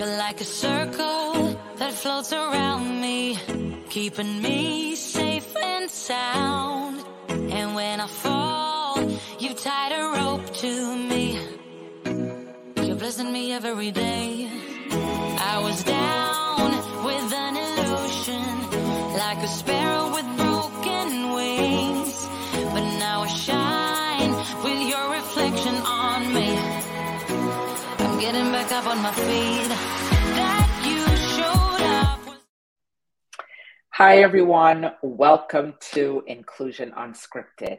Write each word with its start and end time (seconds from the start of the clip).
You're 0.00 0.16
like 0.16 0.40
a 0.40 0.44
circle 0.44 1.60
that 1.76 1.92
floats 1.92 2.32
around 2.32 3.02
me, 3.02 3.36
keeping 3.90 4.40
me 4.40 4.96
safe 4.96 5.54
and 5.54 5.90
sound. 5.90 7.04
And 7.28 7.74
when 7.74 8.00
I 8.00 8.06
fall, 8.06 8.98
you 9.38 9.52
tied 9.52 9.92
a 9.92 10.02
rope 10.16 10.54
to 10.54 10.96
me. 10.96 11.38
You're 12.82 12.96
blessing 12.96 13.30
me 13.30 13.52
every 13.52 13.90
day. 13.90 14.48
I 14.90 15.60
was 15.62 15.84
down 15.84 16.70
with 17.04 17.32
an 17.34 17.56
illusion, 17.66 18.46
like 19.18 19.40
a 19.42 19.48
sparrow 19.48 20.14
with 20.14 20.28
broken 20.38 21.32
wings. 21.34 22.26
But 22.72 22.86
now 23.04 23.24
I 23.24 23.26
shine 23.26 24.32
with 24.64 24.80
your 24.88 25.10
reflection 25.10 25.74
on 25.74 26.32
me. 26.32 26.79
Getting 28.20 28.52
back 28.52 28.70
up 28.70 28.86
on 28.86 28.98
my 28.98 29.12
feet. 29.12 29.72
Hi, 33.92 34.18
everyone. 34.18 34.90
Welcome 35.02 35.72
to 35.92 36.22
Inclusion 36.26 36.92
Unscripted. 36.98 37.78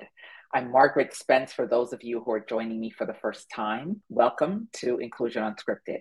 I'm 0.52 0.72
Margaret 0.72 1.14
Spence. 1.14 1.54
For 1.54 1.68
those 1.68 1.94
of 1.94 2.02
you 2.02 2.24
who 2.24 2.32
are 2.32 2.40
joining 2.40 2.80
me 2.80 2.90
for 2.90 3.06
the 3.06 3.14
first 3.14 3.52
time, 3.54 4.02
welcome 4.10 4.68
to 4.78 4.98
Inclusion 4.98 5.44
Unscripted. 5.44 6.00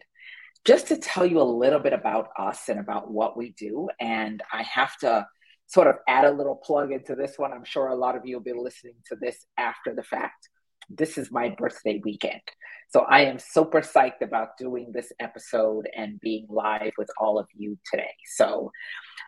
Just 0.65 0.87
to 0.87 0.97
tell 0.97 1.27
you 1.27 1.43
a 1.43 1.45
little 1.45 1.81
bit 1.81 1.93
about 1.93 2.29
us 2.39 2.71
and 2.71 2.81
about 2.81 3.11
what 3.11 3.37
we 3.37 3.51
do, 3.59 3.91
and 4.01 4.43
I 4.51 4.63
have 4.63 4.97
to 5.01 5.27
sort 5.67 5.87
of 5.87 5.97
add 6.09 6.25
a 6.25 6.33
little 6.33 6.57
plug 6.57 6.93
into 6.93 7.15
this 7.15 7.35
one. 7.37 7.53
I'm 7.53 7.65
sure 7.65 7.89
a 7.89 7.95
lot 7.95 8.17
of 8.17 8.23
you 8.25 8.37
will 8.37 8.43
be 8.43 8.55
listening 8.55 8.95
to 9.09 9.17
this 9.21 9.45
after 9.59 9.95
the 9.95 10.03
fact. 10.03 10.49
This 10.93 11.17
is 11.17 11.31
my 11.31 11.51
birthday 11.51 12.01
weekend. 12.05 12.41
So 12.89 13.07
I 13.09 13.21
am 13.21 13.39
super 13.39 13.81
psyched 13.81 14.23
about 14.23 14.59
doing 14.59 14.91
this 14.93 15.13
episode 15.21 15.89
and 15.97 16.19
being 16.21 16.47
live 16.49 16.91
with 16.99 17.09
all 17.21 17.39
of 17.39 17.47
you 17.55 17.79
today. 17.89 18.11
So 18.35 18.73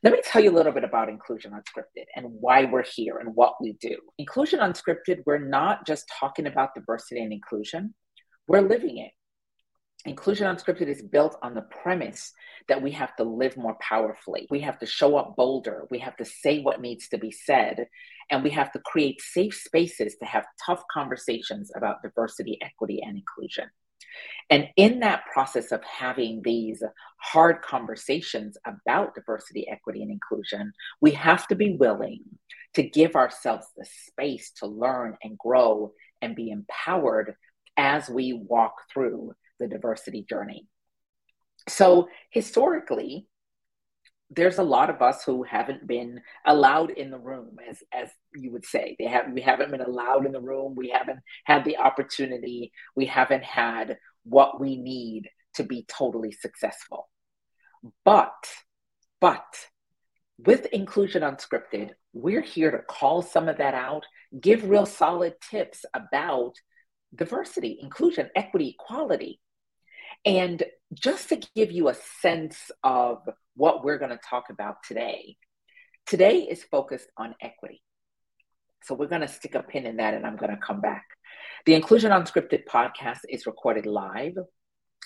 let 0.02 0.12
me 0.12 0.20
tell 0.24 0.42
you 0.42 0.50
a 0.50 0.56
little 0.56 0.72
bit 0.72 0.82
about 0.82 1.08
Inclusion 1.08 1.52
Unscripted 1.52 2.06
and 2.16 2.26
why 2.28 2.64
we're 2.64 2.82
here 2.82 3.18
and 3.18 3.36
what 3.36 3.54
we 3.60 3.74
do. 3.74 3.96
Inclusion 4.18 4.58
Unscripted, 4.58 5.22
we're 5.24 5.38
not 5.38 5.86
just 5.86 6.10
talking 6.18 6.48
about 6.48 6.74
diversity 6.74 7.22
and 7.22 7.32
inclusion, 7.32 7.94
we're 8.48 8.62
living 8.62 8.98
it. 8.98 9.12
Inclusion 10.04 10.48
Unscripted 10.48 10.88
is 10.88 11.00
built 11.00 11.36
on 11.42 11.54
the 11.54 11.62
premise 11.62 12.32
that 12.68 12.82
we 12.82 12.90
have 12.90 13.14
to 13.16 13.24
live 13.24 13.56
more 13.56 13.76
powerfully. 13.80 14.48
We 14.50 14.60
have 14.60 14.78
to 14.80 14.86
show 14.86 15.16
up 15.16 15.36
bolder. 15.36 15.86
We 15.90 16.00
have 16.00 16.16
to 16.16 16.24
say 16.24 16.60
what 16.60 16.80
needs 16.80 17.08
to 17.10 17.18
be 17.18 17.30
said. 17.30 17.86
And 18.30 18.42
we 18.42 18.50
have 18.50 18.72
to 18.72 18.80
create 18.80 19.20
safe 19.20 19.54
spaces 19.54 20.16
to 20.16 20.24
have 20.24 20.44
tough 20.64 20.82
conversations 20.92 21.70
about 21.76 22.02
diversity, 22.02 22.58
equity, 22.60 23.00
and 23.00 23.16
inclusion. 23.16 23.70
And 24.50 24.68
in 24.76 25.00
that 25.00 25.24
process 25.32 25.70
of 25.70 25.82
having 25.84 26.42
these 26.42 26.82
hard 27.18 27.62
conversations 27.62 28.58
about 28.66 29.14
diversity, 29.14 29.68
equity, 29.68 30.02
and 30.02 30.10
inclusion, 30.10 30.72
we 31.00 31.12
have 31.12 31.46
to 31.48 31.54
be 31.54 31.76
willing 31.76 32.20
to 32.74 32.82
give 32.82 33.14
ourselves 33.14 33.66
the 33.76 33.86
space 34.08 34.50
to 34.56 34.66
learn 34.66 35.16
and 35.22 35.38
grow 35.38 35.92
and 36.20 36.34
be 36.34 36.50
empowered 36.50 37.36
as 37.76 38.08
we 38.08 38.32
walk 38.32 38.74
through 38.92 39.34
the 39.62 39.68
diversity 39.68 40.24
journey. 40.28 40.66
So, 41.68 42.08
historically, 42.30 43.28
there's 44.30 44.58
a 44.58 44.62
lot 44.62 44.90
of 44.90 45.02
us 45.02 45.22
who 45.24 45.42
haven't 45.42 45.86
been 45.86 46.20
allowed 46.46 46.90
in 46.90 47.10
the 47.10 47.18
room 47.18 47.56
as 47.68 47.78
as 47.92 48.08
you 48.34 48.50
would 48.52 48.64
say. 48.64 48.96
They 48.98 49.06
have 49.06 49.26
we 49.32 49.40
haven't 49.40 49.70
been 49.70 49.80
allowed 49.80 50.26
in 50.26 50.32
the 50.32 50.40
room. 50.40 50.74
We 50.74 50.88
haven't 50.88 51.20
had 51.44 51.64
the 51.64 51.76
opportunity. 51.76 52.72
We 52.96 53.06
haven't 53.06 53.44
had 53.44 53.98
what 54.24 54.60
we 54.60 54.76
need 54.76 55.28
to 55.54 55.64
be 55.64 55.84
totally 55.86 56.32
successful. 56.32 57.08
But 58.04 58.32
but 59.20 59.44
with 60.38 60.66
inclusion 60.66 61.22
unscripted 61.22 61.90
we're 62.12 62.42
here 62.42 62.70
to 62.70 62.78
call 62.78 63.22
some 63.22 63.48
of 63.48 63.58
that 63.58 63.74
out 63.74 64.04
give 64.40 64.68
real 64.68 64.86
solid 64.86 65.34
tips 65.50 65.84
about 65.94 66.54
diversity 67.14 67.78
inclusion 67.80 68.28
equity 68.34 68.76
equality 68.78 69.40
and 70.24 70.62
just 70.94 71.28
to 71.30 71.40
give 71.54 71.72
you 71.72 71.88
a 71.88 71.96
sense 72.20 72.70
of 72.84 73.28
what 73.54 73.84
we're 73.84 73.98
going 73.98 74.10
to 74.10 74.20
talk 74.28 74.44
about 74.50 74.76
today, 74.86 75.36
today 76.06 76.38
is 76.38 76.62
focused 76.64 77.08
on 77.16 77.34
equity. 77.40 77.82
So 78.84 78.94
we're 78.94 79.06
going 79.06 79.20
to 79.20 79.28
stick 79.28 79.54
a 79.54 79.62
pin 79.62 79.86
in 79.86 79.96
that 79.96 80.14
and 80.14 80.26
I'm 80.26 80.36
going 80.36 80.50
to 80.50 80.56
come 80.56 80.80
back. 80.80 81.04
The 81.66 81.74
Inclusion 81.74 82.10
Unscripted 82.10 82.64
podcast 82.68 83.20
is 83.28 83.46
recorded 83.46 83.86
live 83.86 84.36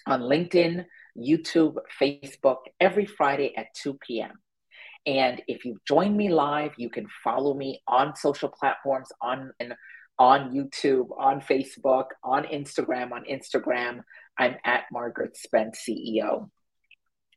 on 0.07 0.21
LinkedIn, 0.23 0.85
YouTube, 1.17 1.77
Facebook 2.01 2.59
every 2.81 3.07
Friday 3.07 3.55
at 3.57 3.67
2 3.75 3.99
p.m. 4.07 4.33
And 5.07 5.43
if 5.47 5.65
you 5.65 5.79
join 5.87 6.17
me 6.17 6.31
live, 6.31 6.73
you 6.79 6.91
can 6.91 7.07
follow 7.23 7.55
me 7.55 7.81
on 7.87 8.17
social 8.17 8.49
platforms 8.49 9.09
on 9.21 9.53
on 10.19 10.53
YouTube, 10.53 11.09
on 11.19 11.43
Facebook, 11.43 12.07
on 12.25 12.45
Instagram, 12.45 13.13
on 13.13 13.25
Instagram. 13.31 14.01
I'm 14.39 14.57
at 14.65 14.85
Margaret 14.93 15.37
Spence 15.37 15.81
CEO. 15.89 16.51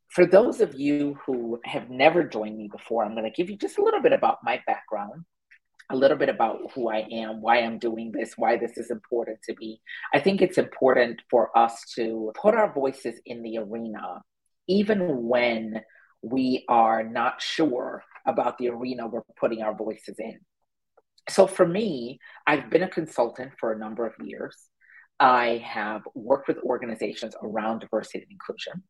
For 0.10 0.26
those 0.26 0.60
of 0.60 0.74
you 0.74 1.18
who 1.26 1.60
have 1.66 1.90
never 1.90 2.24
joined 2.24 2.58
me 2.58 2.68
before, 2.72 3.06
I'm 3.06 3.14
going 3.14 3.32
to 3.32 3.32
give 3.32 3.50
you 3.50 3.58
just 3.58 3.78
a 3.78 3.84
little 3.84 4.02
bit 4.02 4.14
about 4.14 4.40
my 4.44 4.62
background, 4.66 5.24
a 5.92 5.96
little 5.96 6.18
bit 6.18 6.30
about 6.30 6.60
who 6.74 6.90
I 6.90 7.08
am, 7.12 7.42
why 7.42 7.60
I'm 7.60 7.78
doing 7.78 8.12
this, 8.12 8.34
why 8.36 8.58
this 8.58 8.78
is 8.78 8.90
important 8.90 9.40
to 9.44 9.56
me. 9.60 9.82
I 10.14 10.20
think 10.20 10.42
it's 10.42 10.58
important 10.58 11.22
for 11.30 11.56
us 11.58 11.84
to 11.96 12.32
put 12.40 12.56
our 12.56 12.74
voices 12.74 13.20
in 13.26 13.44
the 13.44 13.60
arena, 13.60 14.22
even 14.68 15.28
when 15.28 15.81
we 16.22 16.66
are 16.68 17.04
not 17.04 17.42
sure 17.42 18.04
about 18.26 18.58
the 18.58 18.70
arena 18.70 19.08
we're 19.08 19.22
putting 19.40 19.62
our 19.62 19.76
voices 19.76 20.16
in. 20.20 20.40
So 21.30 21.46
for 21.46 21.68
me, 21.68 22.20
I've 22.48 22.70
been 22.70 22.84
a 22.84 22.90
consultant 22.90 23.54
for 23.60 23.72
a 23.72 23.78
number 23.78 24.06
of 24.06 24.14
years. 24.24 24.58
I 25.19 25.63
have 25.66 26.02
worked 26.16 26.47
with 26.47 26.59
organizations 26.59 27.35
around 27.41 27.80
diversity 27.80 28.19
and 28.19 28.31
inclusion. 28.31 28.84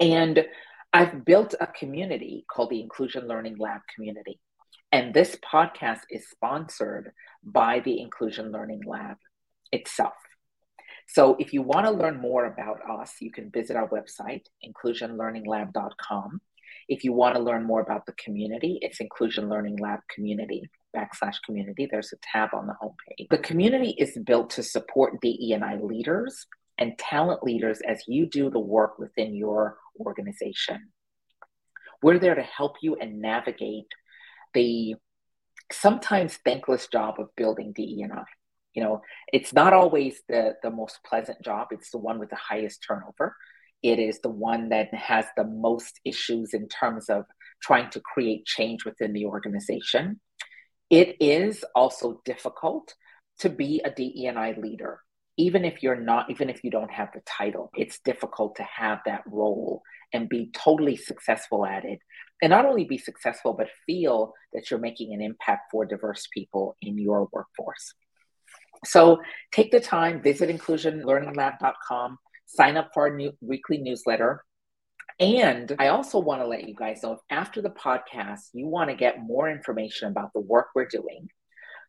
And 0.00 0.46
I've 0.92 1.24
built 1.24 1.54
a 1.60 1.66
community 1.66 2.44
called 2.50 2.70
the 2.70 2.80
Inclusion 2.80 3.28
Learning 3.28 3.56
Lab 3.58 3.80
community. 3.94 4.40
And 4.90 5.14
this 5.14 5.36
podcast 5.36 6.00
is 6.10 6.28
sponsored 6.28 7.12
by 7.42 7.80
the 7.80 8.00
Inclusion 8.00 8.52
Learning 8.52 8.82
Lab 8.86 9.16
itself. 9.72 10.14
So 11.08 11.36
if 11.38 11.52
you 11.52 11.62
want 11.62 11.86
to 11.86 11.92
learn 11.92 12.20
more 12.20 12.46
about 12.46 12.80
us, 12.88 13.14
you 13.20 13.30
can 13.30 13.50
visit 13.50 13.76
our 13.76 13.88
website, 13.88 14.46
inclusionlearninglab.com. 14.64 16.40
If 16.88 17.04
you 17.04 17.12
want 17.12 17.36
to 17.36 17.42
learn 17.42 17.64
more 17.64 17.80
about 17.80 18.06
the 18.06 18.12
community, 18.12 18.78
it's 18.80 19.00
Inclusion 19.00 19.48
Learning 19.48 19.76
Lab 19.76 20.00
Community 20.14 20.62
backslash 20.96 21.36
community. 21.44 21.88
There's 21.90 22.12
a 22.12 22.16
tab 22.22 22.50
on 22.52 22.66
the 22.66 22.74
homepage. 22.82 23.28
The 23.30 23.38
community 23.38 23.94
is 23.98 24.18
built 24.24 24.50
to 24.50 24.62
support 24.62 25.20
DE&I 25.20 25.76
leaders 25.76 26.46
and 26.78 26.98
talent 26.98 27.42
leaders 27.42 27.80
as 27.86 28.02
you 28.06 28.26
do 28.26 28.50
the 28.50 28.58
work 28.58 28.98
within 28.98 29.34
your 29.34 29.78
organization. 30.00 30.88
We're 32.02 32.18
there 32.18 32.34
to 32.34 32.42
help 32.42 32.76
you 32.82 32.96
and 32.96 33.20
navigate 33.20 33.86
the 34.54 34.96
sometimes 35.70 36.38
thankless 36.44 36.88
job 36.88 37.18
of 37.18 37.28
building 37.36 37.72
DE&I. 37.74 38.24
You 38.74 38.82
know, 38.82 39.02
it's 39.32 39.52
not 39.52 39.72
always 39.72 40.20
the, 40.28 40.54
the 40.62 40.70
most 40.70 40.98
pleasant 41.04 41.42
job. 41.42 41.68
It's 41.70 41.90
the 41.90 41.98
one 41.98 42.18
with 42.18 42.30
the 42.30 42.36
highest 42.36 42.84
turnover. 42.86 43.36
It 43.82 43.98
is 43.98 44.20
the 44.20 44.30
one 44.30 44.68
that 44.70 44.92
has 44.94 45.26
the 45.36 45.44
most 45.44 46.00
issues 46.04 46.54
in 46.54 46.68
terms 46.68 47.08
of 47.10 47.24
trying 47.62 47.90
to 47.90 48.00
create 48.00 48.46
change 48.46 48.84
within 48.84 49.12
the 49.12 49.26
organization. 49.26 50.20
It 50.92 51.16
is 51.20 51.64
also 51.74 52.20
difficult 52.26 52.94
to 53.38 53.48
be 53.48 53.80
a 53.82 53.90
DE&I 53.90 54.52
leader, 54.60 55.00
even 55.38 55.64
if 55.64 55.82
you're 55.82 55.96
not, 55.96 56.30
even 56.30 56.50
if 56.50 56.62
you 56.62 56.70
don't 56.70 56.90
have 56.90 57.08
the 57.14 57.22
title. 57.24 57.70
It's 57.74 57.98
difficult 58.00 58.56
to 58.56 58.62
have 58.64 58.98
that 59.06 59.22
role 59.26 59.80
and 60.12 60.28
be 60.28 60.50
totally 60.52 60.96
successful 60.96 61.64
at 61.64 61.86
it. 61.86 62.00
And 62.42 62.50
not 62.50 62.66
only 62.66 62.84
be 62.84 62.98
successful, 62.98 63.54
but 63.54 63.68
feel 63.86 64.34
that 64.52 64.70
you're 64.70 64.80
making 64.80 65.14
an 65.14 65.22
impact 65.22 65.70
for 65.70 65.86
diverse 65.86 66.28
people 66.30 66.76
in 66.82 66.98
your 66.98 67.26
workforce. 67.32 67.94
So 68.84 69.22
take 69.50 69.70
the 69.70 69.80
time, 69.80 70.20
visit 70.20 70.50
inclusionlearninglab.com, 70.50 72.18
sign 72.44 72.76
up 72.76 72.90
for 72.92 73.08
our 73.08 73.16
new 73.16 73.32
weekly 73.40 73.78
newsletter. 73.78 74.44
And 75.22 75.76
I 75.78 75.86
also 75.86 76.18
want 76.18 76.40
to 76.40 76.48
let 76.48 76.68
you 76.68 76.74
guys 76.74 77.04
know 77.04 77.20
after 77.30 77.62
the 77.62 77.70
podcast 77.70 78.48
you 78.54 78.66
want 78.66 78.90
to 78.90 78.96
get 78.96 79.22
more 79.22 79.48
information 79.48 80.08
about 80.08 80.32
the 80.32 80.40
work 80.40 80.70
we're 80.74 80.88
doing, 80.88 81.28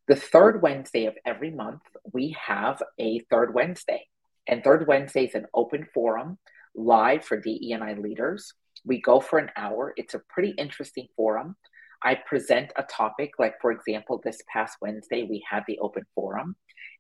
the 0.08 0.16
third 0.16 0.62
Wednesday 0.62 1.08
of 1.08 1.16
every 1.26 1.50
month, 1.50 1.82
we 2.14 2.38
have 2.40 2.80
a 3.00 3.22
third 3.32 3.56
Wednesday. 3.56 4.06
And 4.48 4.64
third 4.64 4.86
Wednesday 4.88 5.26
is 5.26 5.34
an 5.34 5.48
open 5.52 5.88
forum 5.96 6.38
live 6.76 7.26
for 7.26 7.36
DE&I 7.36 7.96
leaders. 7.96 8.54
We 8.86 9.02
go 9.02 9.20
for 9.20 9.40
an 9.40 9.50
hour. 9.58 9.96
It's 9.98 10.14
a 10.14 10.22
pretty 10.30 10.52
interesting 10.52 11.08
forum. 11.16 11.56
I 12.04 12.14
present 12.14 12.72
a 12.76 12.84
topic, 12.84 13.32
like 13.40 13.56
for 13.60 13.72
example, 13.72 14.22
this 14.24 14.44
past 14.48 14.78
Wednesday, 14.80 15.24
we 15.24 15.44
had 15.50 15.64
the 15.68 15.80
open 15.80 16.04
forum, 16.14 16.56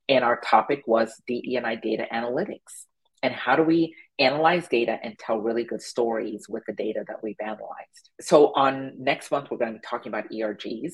and 0.09 0.23
our 0.23 0.41
topic 0.41 0.81
was 0.87 1.13
DE&I 1.27 1.75
data 1.75 2.07
analytics 2.11 2.87
And 3.23 3.33
how 3.33 3.55
do 3.55 3.63
we 3.63 3.95
analyze 4.19 4.67
data 4.67 4.99
and 5.01 5.17
tell 5.17 5.37
really 5.39 5.63
good 5.63 5.81
stories 5.81 6.47
with 6.49 6.63
the 6.67 6.73
data 6.73 7.05
that 7.07 7.23
we've 7.23 7.37
analyzed? 7.41 8.09
So, 8.19 8.53
on 8.53 8.93
next 8.99 9.31
month, 9.31 9.47
we're 9.49 9.57
going 9.57 9.73
to 9.73 9.79
be 9.79 9.85
talking 9.87 10.09
about 10.11 10.29
ERGs. 10.29 10.93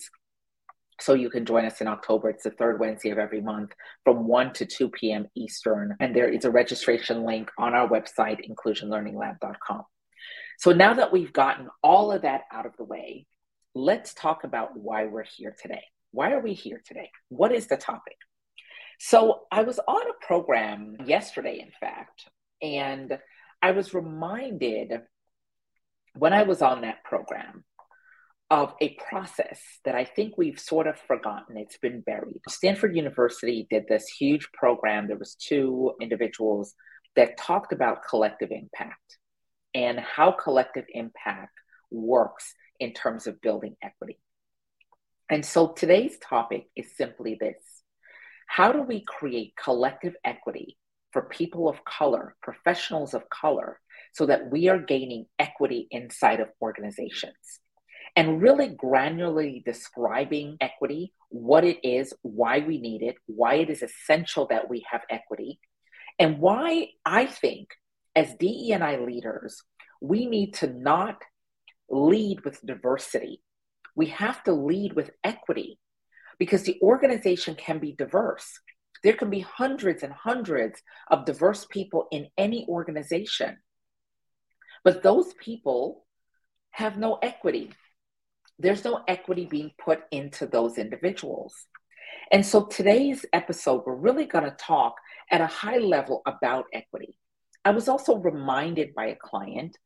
So, 1.02 1.16
you 1.16 1.32
can 1.32 1.44
join 1.44 1.66
us 1.66 1.82
in 1.82 1.88
October. 1.88 2.30
It's 2.30 2.44
the 2.44 2.52
third 2.52 2.80
Wednesday 2.80 3.10
of 3.10 3.18
every 3.18 3.42
month 3.42 3.72
from 4.06 4.28
1 4.28 4.54
to 4.54 4.66
2 4.66 4.90
p.m. 4.90 5.26
Eastern. 5.36 5.96
And 6.00 6.16
there 6.16 6.30
is 6.30 6.46
a 6.46 6.52
registration 6.52 7.26
link 7.26 7.50
on 7.58 7.74
our 7.74 7.90
website, 7.90 8.48
inclusionlearninglab.com. 8.48 9.84
So, 10.60 10.72
now 10.72 10.94
that 10.94 11.12
we've 11.12 11.34
gotten 11.34 11.68
all 11.82 12.12
of 12.12 12.22
that 12.22 12.42
out 12.54 12.68
of 12.68 12.78
the 12.78 12.86
way, 12.86 13.26
let's 13.74 14.14
talk 14.14 14.44
about 14.44 14.78
why 14.78 15.06
we're 15.08 15.24
here 15.24 15.56
today. 15.60 15.84
Why 16.12 16.32
are 16.34 16.42
we 16.42 16.54
here 16.54 16.82
today? 16.86 17.10
What 17.30 17.52
is 17.52 17.68
the 17.68 17.78
topic? 17.78 18.18
So 19.00 19.44
I 19.50 19.64
was 19.64 19.80
on 19.80 20.02
a 20.10 20.26
program 20.26 20.98
yesterday, 21.06 21.60
in 21.62 21.72
fact, 21.80 22.26
and 22.62 23.18
I 23.62 23.72
was 23.72 23.94
reminded 23.94 24.92
when 26.16 26.34
I 26.34 26.44
was 26.44 26.62
on 26.62 26.82
that 26.82 27.06
program 27.06 27.64
of 28.50 28.74
a 28.82 28.98
process 29.10 29.62
that 29.86 29.96
I 29.96 30.04
think 30.04 30.38
we've 30.38 30.60
sort 30.60 30.86
of 30.86 31.00
forgotten. 31.00 31.56
It's 31.56 31.78
been 31.78 32.02
buried. 32.02 32.42
Stanford 32.50 32.94
University 32.94 33.68
did 33.70 33.86
this 33.88 34.08
huge 34.08 34.50
program. 34.54 35.08
There 35.08 35.18
was 35.18 35.36
two 35.36 35.94
individuals 36.02 36.74
that 37.16 37.38
talked 37.38 37.72
about 37.72 38.04
collective 38.08 38.52
impact 38.52 39.18
and 39.74 39.98
how 39.98 40.32
collective 40.32 40.86
impact 40.90 41.54
works 41.90 42.54
in 42.82 42.92
terms 42.92 43.28
of 43.28 43.40
building 43.40 43.78
equity. 43.82 44.20
And 45.30 45.46
so 45.46 45.70
today's 45.70 46.18
topic 46.18 46.66
is 46.76 46.98
simply 46.98 47.38
this 47.40 47.79
how 48.50 48.72
do 48.72 48.82
we 48.82 49.02
create 49.02 49.54
collective 49.64 50.16
equity 50.26 50.76
for 51.14 51.22
people 51.22 51.70
of 51.70 51.86
color, 51.86 52.36
professionals 52.42 53.14
of 53.14 53.30
color, 53.30 53.80
so 54.12 54.26
that 54.26 54.50
we 54.50 54.70
are 54.70 54.80
gaining 54.80 55.28
equity 55.38 55.88
inside 55.92 56.40
of 56.40 56.50
organizations? 56.60 57.60
And 58.16 58.42
really 58.42 58.70
granularly 58.70 59.64
describing 59.64 60.58
equity, 60.62 61.14
what 61.30 61.64
it 61.64 61.78
is, 61.88 62.12
why 62.24 62.58
we 62.60 62.82
need 62.82 63.04
it, 63.04 63.18
why 63.28 63.54
it 63.54 63.70
is 63.70 63.84
essential 63.84 64.48
that 64.48 64.68
we 64.68 64.84
have 64.90 65.02
equity, 65.12 65.60
and 66.18 66.40
why 66.40 66.88
I 67.06 67.28
think 67.28 67.70
as 68.16 68.34
DE&I 68.34 68.98
leaders, 68.98 69.62
we 70.02 70.26
need 70.26 70.56
to 70.56 70.68
not 70.68 71.22
lead 71.88 72.44
with 72.44 72.66
diversity. 72.66 73.44
We 73.96 74.08
have 74.08 74.44
to 74.46 74.54
lead 74.54 74.94
with 74.94 75.12
equity 75.24 75.78
because 76.40 76.64
the 76.64 76.80
organization 76.82 77.56
can 77.56 77.80
be 77.80 77.94
diverse. 77.94 78.60
There 79.04 79.14
can 79.14 79.30
be 79.30 79.42
hundreds 79.42 80.04
and 80.04 80.14
hundreds 80.14 80.82
of 81.12 81.26
diverse 81.26 81.66
people 81.70 82.08
in 82.12 82.28
any 82.38 82.66
organization, 82.68 83.58
but 84.84 85.04
those 85.04 85.34
people 85.34 86.06
have 86.72 86.98
no 86.98 87.20
equity. 87.22 87.72
There's 88.58 88.84
no 88.84 89.04
equity 89.08 89.46
being 89.46 89.72
put 89.84 90.02
into 90.12 90.48
those 90.48 90.78
individuals. 90.78 91.54
And 92.32 92.46
so 92.46 92.66
today's 92.66 93.26
episode, 93.34 93.84
we're 93.86 93.96
really 93.96 94.26
going 94.26 94.44
to 94.44 94.52
talk 94.52 94.96
at 95.32 95.42
a 95.42 95.48
high 95.48 95.78
level 95.78 96.22
about 96.26 96.66
equity. 96.74 97.18
I 97.66 97.72
was 97.72 97.88
also 97.88 98.16
reminded 98.18 98.94
by 98.96 99.08
a 99.08 99.16
client 99.16 99.78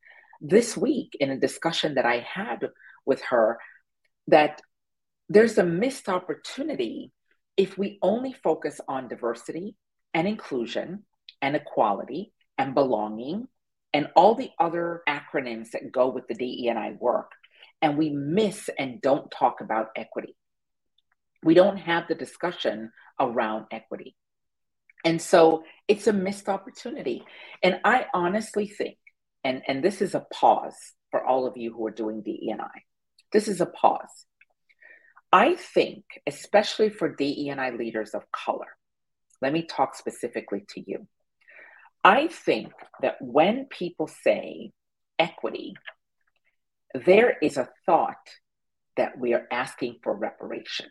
this 0.41 0.75
week 0.75 1.15
in 1.19 1.31
a 1.31 1.39
discussion 1.39 1.95
that 1.95 2.05
I 2.05 2.19
had 2.19 2.69
with 3.05 3.21
her 3.29 3.59
that 4.27 4.61
there's 5.29 5.57
a 5.57 5.63
missed 5.63 6.09
opportunity 6.09 7.11
if 7.57 7.77
we 7.77 7.99
only 8.01 8.33
focus 8.33 8.79
on 8.87 9.07
diversity 9.07 9.75
and 10.13 10.27
inclusion 10.27 11.03
and 11.41 11.55
equality 11.55 12.33
and 12.57 12.73
belonging 12.73 13.47
and 13.93 14.09
all 14.15 14.35
the 14.35 14.49
other 14.59 15.01
acronyms 15.07 15.71
that 15.71 15.91
go 15.91 16.09
with 16.09 16.27
the 16.27 16.35
DE&I 16.35 16.95
work 16.99 17.31
and 17.81 17.97
we 17.97 18.09
miss 18.09 18.69
and 18.79 19.01
don't 19.01 19.29
talk 19.29 19.61
about 19.61 19.89
equity. 19.95 20.35
We 21.43 21.53
don't 21.53 21.77
have 21.77 22.07
the 22.07 22.15
discussion 22.15 22.91
around 23.19 23.65
equity. 23.71 24.15
And 25.05 25.21
so 25.21 25.63
it's 25.87 26.07
a 26.07 26.13
missed 26.13 26.47
opportunity. 26.47 27.23
And 27.61 27.79
I 27.83 28.05
honestly 28.13 28.67
think, 28.67 28.97
and, 29.43 29.61
and 29.67 29.83
this 29.83 30.01
is 30.01 30.15
a 30.15 30.25
pause 30.33 30.77
for 31.11 31.23
all 31.23 31.45
of 31.45 31.57
you 31.57 31.73
who 31.73 31.85
are 31.85 31.91
doing 31.91 32.21
DE&I, 32.23 32.81
this 33.33 33.47
is 33.47 33.59
a 33.59 33.65
pause. 33.65 34.25
I 35.33 35.55
think, 35.55 36.03
especially 36.27 36.91
for 36.91 37.09
DE&I 37.09 37.71
leaders 37.71 38.11
of 38.11 38.31
color, 38.31 38.67
let 39.41 39.51
me 39.51 39.63
talk 39.63 39.95
specifically 39.95 40.63
to 40.69 40.83
you. 40.85 41.07
I 42.03 42.27
think 42.27 42.71
that 43.01 43.15
when 43.19 43.65
people 43.65 44.07
say 44.07 44.73
equity, 45.17 45.73
there 46.93 47.35
is 47.41 47.57
a 47.57 47.67
thought 47.87 48.29
that 48.95 49.17
we 49.17 49.33
are 49.33 49.47
asking 49.51 50.01
for 50.03 50.15
reparation. 50.15 50.85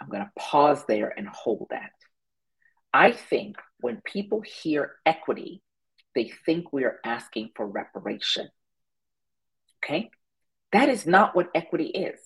I'm 0.00 0.08
going 0.08 0.22
to 0.22 0.30
pause 0.38 0.84
there 0.86 1.12
and 1.16 1.26
hold 1.26 1.66
that. 1.70 1.90
I 2.92 3.10
think 3.10 3.56
when 3.80 4.00
people 4.04 4.40
hear 4.40 4.92
equity, 5.04 5.62
they 6.14 6.30
think 6.46 6.72
we 6.72 6.84
are 6.84 7.00
asking 7.04 7.50
for 7.56 7.66
reparation. 7.66 8.48
Okay? 9.82 10.10
That 10.74 10.88
is 10.88 11.06
not 11.06 11.36
what 11.36 11.50
equity 11.54 11.86
is. 11.86 12.18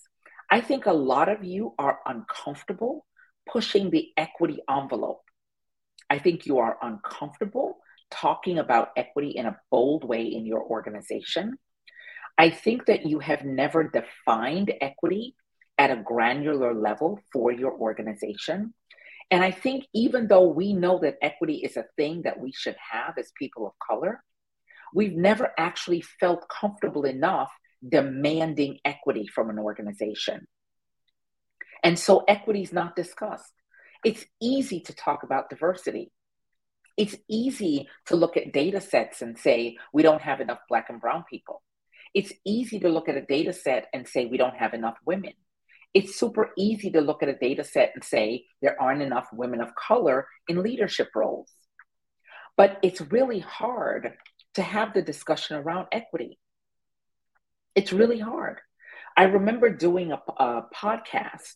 I 0.49 0.59
think 0.59 0.87
a 0.87 0.91
lot 0.91 1.29
of 1.29 1.43
you 1.43 1.75
are 1.77 1.99
uncomfortable 2.03 3.05
pushing 3.47 3.91
the 3.91 4.09
equity 4.17 4.57
envelope. 4.67 5.21
I 6.09 6.17
think 6.17 6.47
you 6.47 6.57
are 6.57 6.75
uncomfortable 6.81 7.77
talking 8.09 8.57
about 8.57 8.89
equity 8.97 9.29
in 9.29 9.45
a 9.45 9.59
bold 9.69 10.03
way 10.03 10.23
in 10.23 10.47
your 10.47 10.63
organization. 10.63 11.59
I 12.39 12.49
think 12.49 12.87
that 12.87 13.05
you 13.05 13.19
have 13.19 13.45
never 13.45 13.83
defined 13.83 14.73
equity 14.81 15.35
at 15.77 15.91
a 15.91 16.01
granular 16.03 16.73
level 16.73 17.19
for 17.31 17.51
your 17.51 17.73
organization. 17.73 18.73
And 19.29 19.43
I 19.43 19.51
think 19.51 19.85
even 19.93 20.27
though 20.27 20.47
we 20.47 20.73
know 20.73 20.97
that 21.03 21.19
equity 21.21 21.57
is 21.57 21.77
a 21.77 21.85
thing 21.97 22.23
that 22.23 22.39
we 22.39 22.51
should 22.51 22.77
have 22.91 23.13
as 23.19 23.31
people 23.37 23.67
of 23.67 23.73
color, 23.77 24.23
we've 24.91 25.15
never 25.15 25.51
actually 25.55 26.01
felt 26.01 26.49
comfortable 26.49 27.05
enough 27.05 27.51
demanding 27.87 28.79
equity 28.83 29.27
from 29.27 29.49
an 29.49 29.59
organization. 29.59 30.47
And 31.83 31.97
so 31.97 32.23
equity 32.27 32.61
is 32.61 32.73
not 32.73 32.95
discussed. 32.95 33.53
It's 34.03 34.25
easy 34.41 34.81
to 34.81 34.93
talk 34.93 35.23
about 35.23 35.49
diversity. 35.49 36.11
It's 36.97 37.15
easy 37.29 37.87
to 38.07 38.15
look 38.15 38.35
at 38.35 38.51
data 38.51 38.81
sets 38.81 39.21
and 39.21 39.37
say, 39.37 39.77
we 39.93 40.03
don't 40.03 40.21
have 40.21 40.41
enough 40.41 40.59
Black 40.67 40.89
and 40.89 40.99
Brown 40.99 41.23
people. 41.29 41.61
It's 42.13 42.33
easy 42.45 42.79
to 42.79 42.89
look 42.89 43.07
at 43.07 43.15
a 43.15 43.21
data 43.21 43.53
set 43.53 43.87
and 43.93 44.07
say, 44.07 44.25
we 44.25 44.37
don't 44.37 44.55
have 44.55 44.73
enough 44.73 44.97
women. 45.05 45.33
It's 45.93 46.19
super 46.19 46.51
easy 46.57 46.91
to 46.91 47.01
look 47.01 47.23
at 47.23 47.29
a 47.29 47.35
data 47.35 47.63
set 47.63 47.91
and 47.95 48.03
say, 48.03 48.45
there 48.61 48.79
aren't 48.81 49.01
enough 49.01 49.27
women 49.31 49.61
of 49.61 49.75
color 49.75 50.27
in 50.47 50.61
leadership 50.61 51.09
roles. 51.15 51.49
But 52.57 52.79
it's 52.83 52.99
really 52.99 53.39
hard 53.39 54.13
to 54.55 54.61
have 54.61 54.93
the 54.93 55.01
discussion 55.01 55.55
around 55.55 55.87
equity. 55.91 56.37
It's 57.75 57.93
really 57.93 58.19
hard. 58.19 58.59
I 59.15 59.23
remember 59.23 59.69
doing 59.69 60.11
a, 60.11 60.21
a 60.37 60.65
podcast 60.73 61.55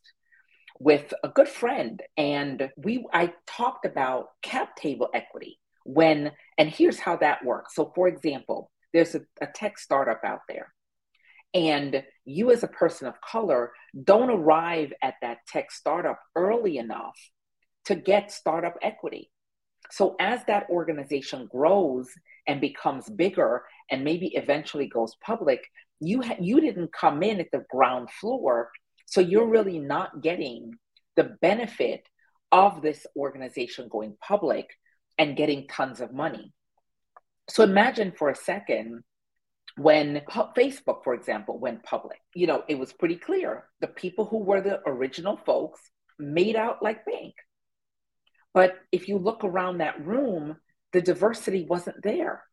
with 0.79 1.13
a 1.24 1.29
good 1.29 1.48
friend, 1.48 2.01
and 2.17 2.70
we 2.77 3.05
I 3.13 3.34
talked 3.48 3.86
about 3.86 4.27
cap 4.41 4.75
table 4.75 5.10
equity 5.13 5.60
when, 5.86 6.32
and 6.58 6.70
here's 6.70 7.00
how 7.00 7.17
that 7.17 7.43
works. 7.46 7.75
So, 7.75 7.91
for 7.96 8.08
example, 8.08 8.72
there's 8.93 9.15
a, 9.15 9.22
a 9.41 9.48
tech 9.48 9.77
startup 9.77 10.22
out 10.24 10.41
there, 10.48 10.74
and 11.53 12.03
you 12.25 12.51
as 12.51 12.63
a 12.63 12.67
person 12.67 13.08
of 13.08 13.22
color 13.22 13.72
don't 14.03 14.29
arrive 14.29 14.93
at 15.01 15.15
that 15.22 15.39
tech 15.48 15.72
startup 15.72 16.20
early 16.36 16.77
enough 16.77 17.17
to 17.86 17.96
get 17.96 18.32
startup 18.32 18.75
equity. 18.82 19.29
So 19.91 20.15
as 20.20 20.43
that 20.46 20.70
organization 20.70 21.48
grows 21.51 22.10
and 22.48 22.62
becomes 22.62 23.10
bigger 23.10 23.63
and 23.91 24.03
maybe 24.03 24.27
eventually 24.36 24.88
goes 24.88 25.15
public, 25.24 25.62
you 26.00 26.21
ha- 26.21 26.38
you 26.39 26.59
didn't 26.62 26.91
come 26.93 27.23
in 27.23 27.39
at 27.39 27.51
the 27.51 27.63
ground 27.69 28.09
floor 28.09 28.71
so 29.05 29.21
you're 29.21 29.47
really 29.47 29.79
not 29.79 30.21
getting 30.21 30.73
the 31.15 31.35
benefit 31.41 32.07
of 32.51 32.81
this 32.81 33.05
organization 33.15 33.88
going 33.89 34.15
public 34.21 34.67
and 35.17 35.38
getting 35.38 35.67
tons 35.67 36.01
of 36.01 36.13
money. 36.13 36.53
So 37.50 37.63
imagine 37.63 38.13
for 38.17 38.29
a 38.29 38.35
second 38.35 39.03
when 39.75 40.21
facebook 40.55 41.03
for 41.03 41.13
example 41.13 41.59
went 41.59 41.83
public. 41.83 42.19
You 42.35 42.47
know 42.47 42.63
it 42.67 42.79
was 42.79 42.93
pretty 42.93 43.15
clear. 43.15 43.65
The 43.81 43.88
people 43.88 44.25
who 44.25 44.38
were 44.38 44.62
the 44.62 44.81
original 44.85 45.38
folks 45.45 45.81
made 46.19 46.55
out 46.55 46.81
like 46.81 47.05
bank. 47.05 47.33
But 48.53 48.75
if 48.91 49.07
you 49.07 49.17
look 49.17 49.43
around 49.43 49.79
that 49.79 50.05
room 50.05 50.57
the 50.93 51.01
diversity 51.01 51.65
wasn't 51.65 52.01
there. 52.03 52.43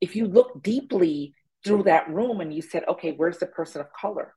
If 0.00 0.16
you 0.16 0.26
look 0.26 0.62
deeply 0.62 1.34
through 1.64 1.84
that 1.84 2.08
room 2.10 2.40
and 2.40 2.52
you 2.52 2.62
said, 2.62 2.84
okay, 2.88 3.12
where's 3.12 3.38
the 3.38 3.46
person 3.46 3.80
of 3.80 3.92
color? 3.92 4.34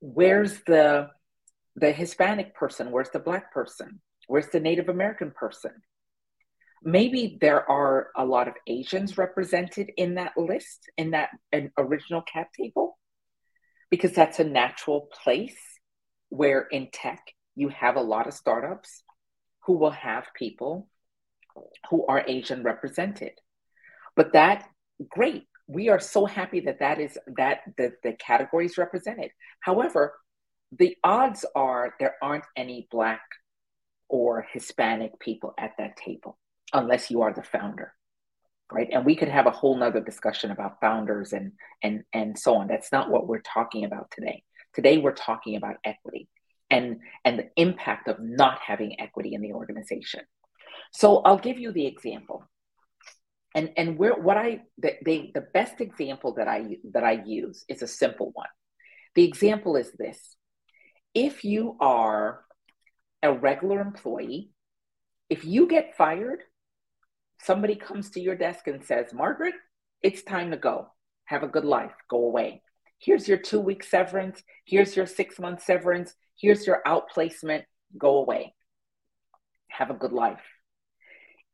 Where's 0.00 0.60
the 0.66 1.10
the 1.76 1.92
Hispanic 1.92 2.54
person? 2.54 2.90
Where's 2.90 3.10
the 3.10 3.20
black 3.20 3.52
person? 3.52 4.00
Where's 4.26 4.48
the 4.48 4.60
Native 4.60 4.88
American 4.88 5.30
person? 5.30 5.72
maybe 6.82 7.38
there 7.40 7.68
are 7.68 8.10
a 8.16 8.24
lot 8.24 8.48
of 8.48 8.54
Asians 8.66 9.18
represented 9.18 9.90
in 9.96 10.14
that 10.14 10.36
list, 10.36 10.90
in 10.96 11.10
that 11.10 11.30
an 11.52 11.72
original 11.76 12.22
cap 12.22 12.52
table, 12.52 12.98
because 13.90 14.12
that's 14.12 14.38
a 14.38 14.44
natural 14.44 15.08
place 15.22 15.58
where 16.28 16.60
in 16.60 16.88
tech 16.92 17.20
you 17.54 17.68
have 17.68 17.96
a 17.96 18.02
lot 18.02 18.26
of 18.26 18.34
startups 18.34 19.02
who 19.64 19.78
will 19.78 19.90
have 19.90 20.26
people 20.34 20.88
who 21.90 22.06
are 22.06 22.24
Asian 22.26 22.62
represented. 22.62 23.32
But 24.14 24.32
that, 24.34 24.68
great. 25.08 25.46
We 25.68 25.88
are 25.90 26.00
so 26.00 26.26
happy 26.26 26.60
that 26.60 26.80
that 26.80 26.98
is 26.98 27.16
that 27.36 27.60
the, 27.76 27.92
the 28.02 28.14
category 28.14 28.66
is 28.66 28.78
represented. 28.78 29.30
However, 29.60 30.14
the 30.76 30.96
odds 31.04 31.44
are 31.54 31.94
there 32.00 32.16
aren't 32.22 32.44
any 32.56 32.88
Black 32.90 33.22
or 34.08 34.46
Hispanic 34.52 35.20
people 35.20 35.54
at 35.58 35.72
that 35.78 35.96
table 35.96 36.38
unless 36.72 37.10
you 37.10 37.22
are 37.22 37.32
the 37.32 37.42
founder 37.42 37.92
right? 38.72 38.88
And 38.92 39.04
we 39.04 39.16
could 39.16 39.28
have 39.28 39.46
a 39.46 39.50
whole 39.50 39.76
nother 39.76 40.00
discussion 40.00 40.50
about 40.50 40.80
founders 40.80 41.32
and 41.32 41.52
and 41.82 42.04
and 42.12 42.38
so 42.38 42.56
on. 42.56 42.68
That's 42.68 42.92
not 42.92 43.10
what 43.10 43.26
we're 43.26 43.40
talking 43.40 43.84
about 43.84 44.10
today. 44.10 44.42
Today 44.74 44.98
we're 44.98 45.14
talking 45.14 45.56
about 45.56 45.76
equity 45.84 46.28
and 46.70 46.98
and 47.24 47.38
the 47.38 47.50
impact 47.56 48.08
of 48.08 48.20
not 48.20 48.58
having 48.60 49.00
equity 49.00 49.34
in 49.34 49.40
the 49.40 49.52
organization. 49.52 50.20
So 50.92 51.18
i'll 51.18 51.38
give 51.38 51.58
you 51.58 51.72
the 51.72 51.86
example 51.86 52.44
and 53.58 53.70
and 53.76 53.98
where 53.98 54.14
what 54.14 54.36
i 54.36 54.60
the, 54.78 54.96
the, 55.04 55.44
best 55.52 55.80
example 55.80 56.34
that 56.34 56.48
i 56.48 56.76
that 56.92 57.04
i 57.04 57.22
use 57.24 57.64
is 57.68 57.82
a 57.82 57.86
simple 57.86 58.30
one 58.34 58.48
the 59.14 59.24
example 59.24 59.76
is 59.76 59.90
this 59.92 60.36
if 61.14 61.44
you 61.44 61.76
are 61.80 62.44
a 63.22 63.32
regular 63.32 63.80
employee 63.80 64.50
if 65.28 65.44
you 65.44 65.66
get 65.66 65.96
fired 65.96 66.40
somebody 67.40 67.74
comes 67.74 68.10
to 68.10 68.20
your 68.20 68.34
desk 68.34 68.66
and 68.66 68.84
says, 68.84 69.12
Margaret, 69.12 69.54
it's 70.02 70.22
time 70.22 70.50
to 70.50 70.56
go. 70.56 70.88
Have 71.24 71.42
a 71.42 71.48
good 71.48 71.64
life. 71.64 71.92
Go 72.08 72.24
away. 72.24 72.62
Here's 72.98 73.28
your 73.28 73.38
two 73.38 73.60
week 73.60 73.84
severance. 73.84 74.42
Here's 74.64 74.96
your 74.96 75.06
six 75.06 75.38
month 75.38 75.62
severance. 75.62 76.14
Here's 76.40 76.66
your 76.66 76.82
outplacement. 76.86 77.64
Go 77.96 78.18
away. 78.18 78.54
Have 79.68 79.90
a 79.90 79.94
good 79.94 80.12
life. 80.12 80.42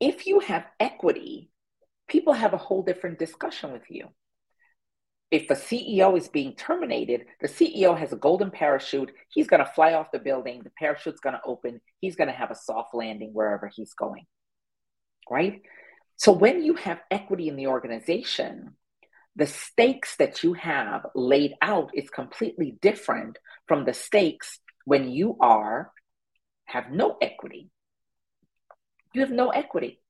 If 0.00 0.26
you 0.26 0.40
have 0.40 0.64
equity, 0.80 1.50
people 2.08 2.32
have 2.32 2.52
a 2.52 2.58
whole 2.58 2.82
different 2.82 3.18
discussion 3.18 3.73
with 3.73 3.90
you. 3.90 4.08
If 5.30 5.50
a 5.50 5.54
CEO 5.54 6.16
is 6.16 6.28
being 6.28 6.54
terminated, 6.54 7.26
the 7.40 7.49
CEO 7.49 7.99
has 7.99 8.12
a 8.12 8.16
golden 8.16 8.50
parachute. 8.50 9.11
He's 9.30 9.49
going 9.49 9.64
to 9.64 9.73
fly 9.73 9.94
off 9.94 10.12
the 10.12 10.18
building. 10.18 10.62
The 10.62 10.70
parachute's 10.80 11.20
going 11.20 11.34
to 11.34 11.40
open. 11.44 11.80
He's 12.00 12.14
going 12.14 12.28
to 12.28 12.34
have 12.34 12.50
a 12.50 12.56
soft 12.56 12.94
landing 12.94 13.30
wherever 13.32 13.70
he's 13.75 13.94
going 13.94 14.26
right? 15.30 15.62
So 16.16 16.32
when 16.32 16.62
you 16.62 16.75
have 16.75 17.00
equity 17.11 17.49
in 17.49 17.56
the 17.56 17.68
organization, 17.68 18.76
the 19.37 19.46
stakes 19.46 20.16
that 20.16 20.44
you 20.44 20.52
have 20.54 21.06
laid 21.14 21.54
out 21.61 21.90
is 21.94 22.08
completely 22.08 22.76
different 22.80 23.38
from 23.66 23.84
the 23.84 23.94
stakes 23.94 24.61
when 24.84 25.11
you 25.11 25.37
are 25.40 25.90
have 26.66 26.90
no 26.90 27.16
equity. 27.20 27.70
You 29.12 29.23
have 29.23 29.30
no 29.30 29.50
equity 29.50 30.00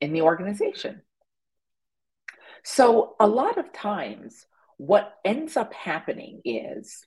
in 0.00 0.12
the 0.12 0.22
organization. 0.22 1.02
So 2.64 3.16
a 3.18 3.26
lot 3.26 3.58
of 3.58 3.72
times 3.72 4.46
what 4.76 5.14
ends 5.24 5.56
up 5.56 5.72
happening 5.74 6.40
is 6.44 7.04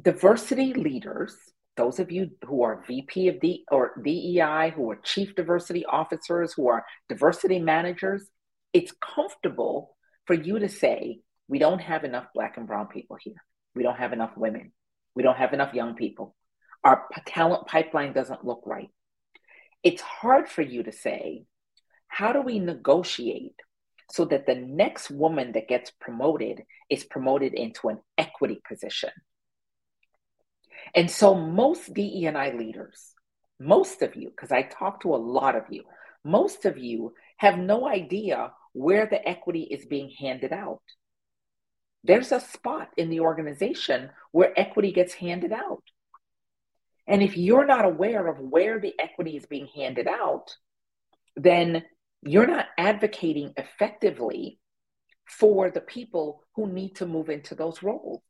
diversity 0.00 0.74
leaders 0.74 1.36
those 1.80 1.98
of 1.98 2.12
you 2.12 2.30
who 2.44 2.62
are 2.62 2.84
VP 2.86 3.28
of 3.28 3.40
D 3.40 3.64
or 3.70 3.92
DEI, 4.04 4.70
who 4.76 4.90
are 4.90 4.96
chief 4.96 5.34
diversity 5.34 5.86
officers, 5.86 6.52
who 6.52 6.68
are 6.68 6.84
diversity 7.08 7.58
managers, 7.58 8.28
it's 8.74 8.92
comfortable 9.00 9.96
for 10.26 10.34
you 10.34 10.58
to 10.58 10.68
say, 10.68 11.20
we 11.48 11.58
don't 11.58 11.80
have 11.80 12.04
enough 12.04 12.26
black 12.34 12.58
and 12.58 12.66
brown 12.66 12.88
people 12.88 13.16
here. 13.18 13.42
We 13.74 13.82
don't 13.82 13.96
have 13.96 14.12
enough 14.12 14.36
women. 14.36 14.72
We 15.14 15.22
don't 15.22 15.38
have 15.38 15.54
enough 15.54 15.72
young 15.72 15.94
people. 15.94 16.36
Our 16.84 17.06
talent 17.26 17.66
pipeline 17.66 18.12
doesn't 18.12 18.44
look 18.44 18.62
right. 18.66 18.90
It's 19.82 20.02
hard 20.02 20.50
for 20.50 20.60
you 20.60 20.82
to 20.82 20.92
say, 20.92 21.44
how 22.08 22.34
do 22.34 22.42
we 22.42 22.58
negotiate 22.58 23.54
so 24.10 24.24
that 24.26 24.46
the 24.46 24.54
next 24.54 25.10
woman 25.10 25.52
that 25.52 25.68
gets 25.68 25.90
promoted 26.00 26.62
is 26.88 27.04
promoted 27.04 27.54
into 27.54 27.88
an 27.88 27.98
equity 28.18 28.60
position? 28.66 29.10
And 30.94 31.10
so 31.10 31.34
most 31.34 31.92
DEI 31.94 32.54
leaders, 32.56 33.12
most 33.58 34.02
of 34.02 34.16
you, 34.16 34.30
because 34.30 34.50
I 34.50 34.62
talk 34.62 35.02
to 35.02 35.14
a 35.14 35.16
lot 35.16 35.54
of 35.54 35.64
you, 35.70 35.84
most 36.24 36.64
of 36.64 36.78
you 36.78 37.14
have 37.36 37.58
no 37.58 37.88
idea 37.88 38.52
where 38.72 39.06
the 39.06 39.26
equity 39.26 39.62
is 39.62 39.84
being 39.86 40.10
handed 40.10 40.52
out. 40.52 40.82
There's 42.04 42.32
a 42.32 42.40
spot 42.40 42.88
in 42.96 43.10
the 43.10 43.20
organization 43.20 44.10
where 44.32 44.58
equity 44.58 44.92
gets 44.92 45.14
handed 45.14 45.52
out. 45.52 45.82
And 47.06 47.22
if 47.22 47.36
you're 47.36 47.66
not 47.66 47.84
aware 47.84 48.26
of 48.26 48.38
where 48.38 48.78
the 48.78 48.94
equity 48.98 49.36
is 49.36 49.46
being 49.46 49.68
handed 49.74 50.06
out, 50.06 50.54
then 51.36 51.84
you're 52.22 52.46
not 52.46 52.66
advocating 52.76 53.52
effectively 53.56 54.58
for 55.26 55.70
the 55.70 55.80
people 55.80 56.42
who 56.56 56.66
need 56.66 56.96
to 56.96 57.06
move 57.06 57.30
into 57.30 57.54
those 57.54 57.82
roles. 57.82 58.22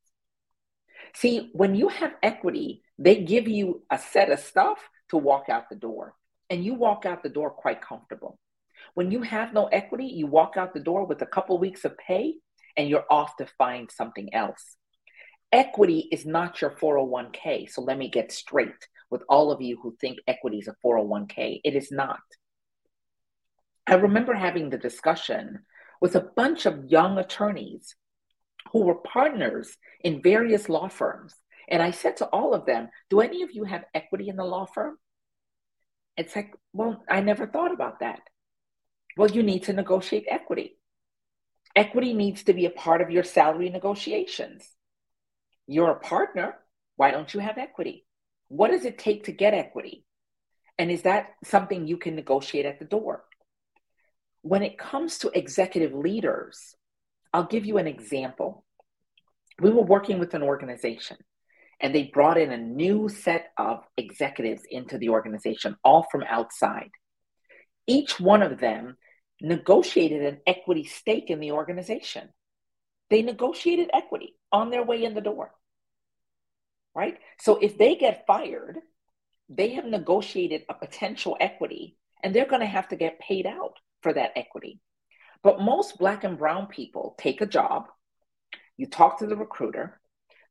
See, 1.15 1.51
when 1.53 1.75
you 1.75 1.89
have 1.89 2.15
equity, 2.23 2.83
they 2.99 3.23
give 3.23 3.49
you 3.49 3.83
a 3.91 3.99
set 3.99 4.31
of 4.31 4.39
stuff 4.39 4.79
to 5.11 5.17
walk 5.17 5.49
out 5.49 5.69
the 5.69 5.77
door, 5.77 6.15
and 6.49 6.65
you 6.65 6.75
walk 6.75 7.07
out 7.07 7.23
the 7.23 7.29
door 7.29 7.51
quite 7.51 7.81
comfortable. 7.81 8.39
When 8.95 9.11
you 9.11 9.23
have 9.23 9.53
no 9.53 9.67
equity, 9.67 10.07
you 10.07 10.27
walk 10.27 10.57
out 10.57 10.75
the 10.75 10.81
door 10.81 11.07
with 11.07 11.23
a 11.23 11.27
couple 11.27 11.59
weeks 11.59 11.85
of 11.85 11.97
pay 11.99 12.35
and 12.77 12.89
you're 12.89 13.05
off 13.11 13.37
to 13.37 13.47
find 13.59 13.91
something 13.91 14.35
else. 14.35 14.77
Equity 15.53 16.09
is 16.13 16.25
not 16.25 16.61
your 16.61 16.71
401k. 16.71 17.71
So 17.71 17.83
let 17.83 17.99
me 17.99 18.09
get 18.09 18.33
straight 18.33 18.89
with 19.11 19.23
all 19.29 19.51
of 19.51 19.61
you 19.61 19.79
who 19.83 19.97
think 20.01 20.19
equity 20.27 20.59
is 20.59 20.69
a 20.69 20.77
401k. 20.85 21.61
It 21.65 21.75
is 21.75 21.91
not. 21.91 22.21
I 23.91 23.95
remember 23.95 24.35
having 24.35 24.71
the 24.71 24.79
discussion 24.79 25.65
with 26.01 26.15
a 26.15 26.21
bunch 26.21 26.65
of 26.65 26.85
young 26.85 27.19
attorneys 27.19 27.97
who 28.73 28.85
were 28.85 28.95
partners 28.95 29.77
in 30.01 30.23
various 30.23 30.69
law 30.69 30.89
firms. 30.89 31.35
And 31.69 31.83
I 31.83 31.91
said 31.91 32.19
to 32.19 32.27
all 32.27 32.55
of 32.55 32.67
them, 32.67 32.89
Do 33.11 33.21
any 33.21 33.43
of 33.43 33.51
you 33.51 33.65
have 33.65 33.85
equity 33.93 34.29
in 34.29 34.37
the 34.37 34.45
law 34.45 34.67
firm? 34.67 34.97
It's 36.17 36.37
like, 36.37 36.55
Well, 36.73 37.03
I 37.11 37.21
never 37.21 37.49
thought 37.49 37.73
about 37.73 37.99
that. 37.99 38.21
Well, 39.17 39.29
you 39.29 39.43
need 39.43 39.65
to 39.65 39.73
negotiate 39.73 40.27
equity. 40.31 40.79
Equity 41.75 42.15
needs 42.15 42.45
to 42.45 42.53
be 42.53 42.67
a 42.67 42.71
part 42.71 43.01
of 43.01 43.11
your 43.11 43.25
salary 43.25 43.71
negotiations. 43.71 44.69
You're 45.67 45.91
a 45.91 45.99
partner. 45.99 46.55
Why 46.95 47.11
don't 47.11 47.33
you 47.35 47.41
have 47.41 47.59
equity? 47.59 48.07
What 48.47 48.71
does 48.71 48.85
it 48.85 48.99
take 48.99 49.25
to 49.25 49.33
get 49.33 49.53
equity? 49.53 50.05
And 50.79 50.93
is 50.93 51.03
that 51.03 51.31
something 51.43 51.89
you 51.89 51.97
can 51.97 52.15
negotiate 52.15 52.67
at 52.67 52.79
the 52.79 52.85
door? 52.85 53.25
When 54.43 54.63
it 54.63 54.79
comes 54.79 55.19
to 55.19 55.31
executive 55.37 55.93
leaders, 55.93 56.75
I'll 57.33 57.45
give 57.45 57.67
you 57.67 57.79
an 57.79 57.87
example. 57.87 58.65
We 59.61 59.71
were 59.71 59.83
working 59.83 60.19
with 60.19 60.35
an 60.35 60.43
organization 60.43 61.19
and 61.81 61.95
they 61.95 62.11
brought 62.13 62.39
in 62.39 62.53
a 62.53 62.57
new 62.57 63.09
set 63.09 63.53
of 63.57 63.85
executives 63.97 64.63
into 64.71 64.99
the 64.99 65.11
organization, 65.11 65.77
all 65.85 66.07
from 66.11 66.25
outside. 66.29 66.91
Each 67.87 68.21
one 68.21 68.43
of 68.43 68.61
them 68.61 68.97
negotiated 69.41 70.23
an 70.23 70.41
equity 70.47 70.85
stake 70.85 71.31
in 71.31 71.41
the 71.41 71.53
organization. 71.53 72.29
They 73.09 73.23
negotiated 73.23 73.91
equity 73.93 74.37
on 74.53 74.71
their 74.71 74.85
way 74.85 75.05
in 75.05 75.15
the 75.15 75.21
door. 75.21 75.53
Right? 76.95 77.19
So 77.41 77.57
if 77.57 77.79
they 77.79 77.97
get 77.97 78.27
fired, 78.27 78.79
they 79.49 79.71
have 79.71 79.85
negotiated 79.85 80.63
a 80.69 80.75
potential 80.75 81.37
equity 81.41 81.97
and 82.23 82.35
they're 82.35 82.47
going 82.47 82.61
to 82.61 82.67
have 82.67 82.89
to 82.89 82.97
get 82.97 83.21
paid 83.21 83.47
out 83.47 83.79
for 84.03 84.13
that 84.13 84.33
equity. 84.37 84.81
But 85.43 85.61
most 85.61 85.99
Black 85.99 86.25
and 86.25 86.39
Brown 86.39 86.67
people 86.67 87.15
take 87.19 87.41
a 87.41 87.47
job, 87.47 87.87
you 88.77 88.87
talk 88.87 89.19
to 89.19 89.27
the 89.27 89.37
recruiter, 89.37 90.01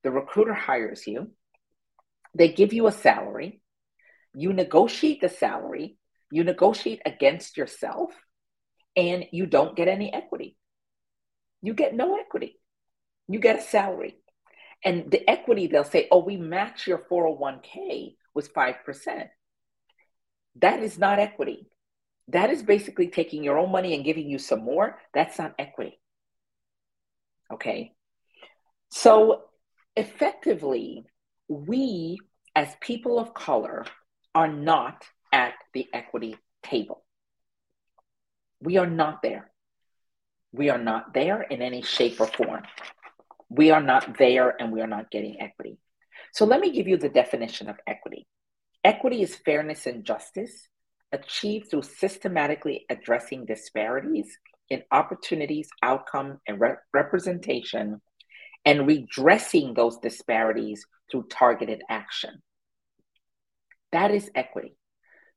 the 0.04 0.12
recruiter 0.12 0.54
hires 0.54 1.06
you, 1.06 1.32
they 2.34 2.50
give 2.50 2.74
you 2.74 2.88
a 2.88 2.92
salary, 2.92 3.62
you 4.34 4.54
negotiate 4.54 5.22
the 5.22 5.30
salary, 5.30 5.98
you 6.32 6.44
negotiate 6.44 7.02
against 7.06 7.58
yourself, 7.58 8.12
and 8.96 9.26
you 9.32 9.46
don't 9.46 9.76
get 9.76 9.88
any 9.88 10.14
equity. 10.14 10.56
You 11.62 11.74
get 11.74 11.96
no 11.96 12.18
equity. 12.18 12.60
You 13.28 13.40
get 13.40 13.60
a 13.60 13.62
salary. 13.62 14.18
And 14.84 15.12
the 15.12 15.28
equity, 15.30 15.68
they'll 15.68 15.84
say, 15.84 16.08
oh, 16.12 16.24
we 16.24 16.38
match 16.38 16.88
your 16.88 17.00
401k 17.00 18.16
with 18.34 18.54
5%. 18.54 19.28
That 20.62 20.84
is 20.84 20.98
not 20.98 21.20
equity. 21.20 21.68
That 22.30 22.52
is 22.52 22.62
basically 22.62 23.08
taking 23.08 23.44
your 23.44 23.58
own 23.58 23.72
money 23.72 23.96
and 23.96 24.06
giving 24.06 24.30
you 24.30 24.38
some 24.38 24.64
more. 24.64 25.00
That's 25.14 25.40
not 25.40 25.56
equity. 25.58 26.00
Okay. 27.52 27.94
So 28.92 29.44
effectively, 29.96 31.06
we 31.48 32.18
as 32.56 32.76
people 32.82 33.20
of 33.20 33.34
color 33.34 33.86
are 34.36 34.48
not 34.48 35.06
at 35.32 35.54
the 35.74 35.88
equity 35.92 36.38
table. 36.62 37.04
We 38.62 38.78
are 38.78 38.88
not 38.88 39.22
there. 39.24 39.50
We 40.52 40.70
are 40.70 40.78
not 40.78 41.14
there 41.14 41.42
in 41.42 41.62
any 41.62 41.82
shape 41.82 42.20
or 42.20 42.28
form. 42.28 42.64
We 43.50 43.72
are 43.72 43.82
not 43.82 44.18
there 44.18 44.56
and 44.60 44.72
we 44.72 44.82
are 44.82 44.88
not 44.88 45.10
getting 45.10 45.42
equity. 45.42 45.80
So 46.34 46.46
let 46.46 46.60
me 46.60 46.72
give 46.72 46.88
you 46.88 46.98
the 46.98 47.10
definition 47.10 47.70
of 47.70 47.78
equity. 47.88 48.28
Equity 48.84 49.24
is 49.24 49.36
fairness 49.36 49.88
and 49.88 50.06
justice 50.06 50.68
achieved 51.12 51.70
through 51.70 51.84
systematically 51.84 52.86
addressing 52.90 53.46
disparities 53.46 54.38
in 54.70 54.84
opportunities, 54.92 55.70
outcome, 55.82 56.40
and 56.48 56.60
re- 56.60 56.76
representation, 56.94 58.02
and 58.66 58.88
redressing 58.88 59.74
those 59.74 59.98
disparities 59.98 60.86
through 61.10 61.24
targeted 61.30 61.82
action. 61.90 62.42
That 63.92 64.12
is 64.12 64.30
equity. 64.36 64.76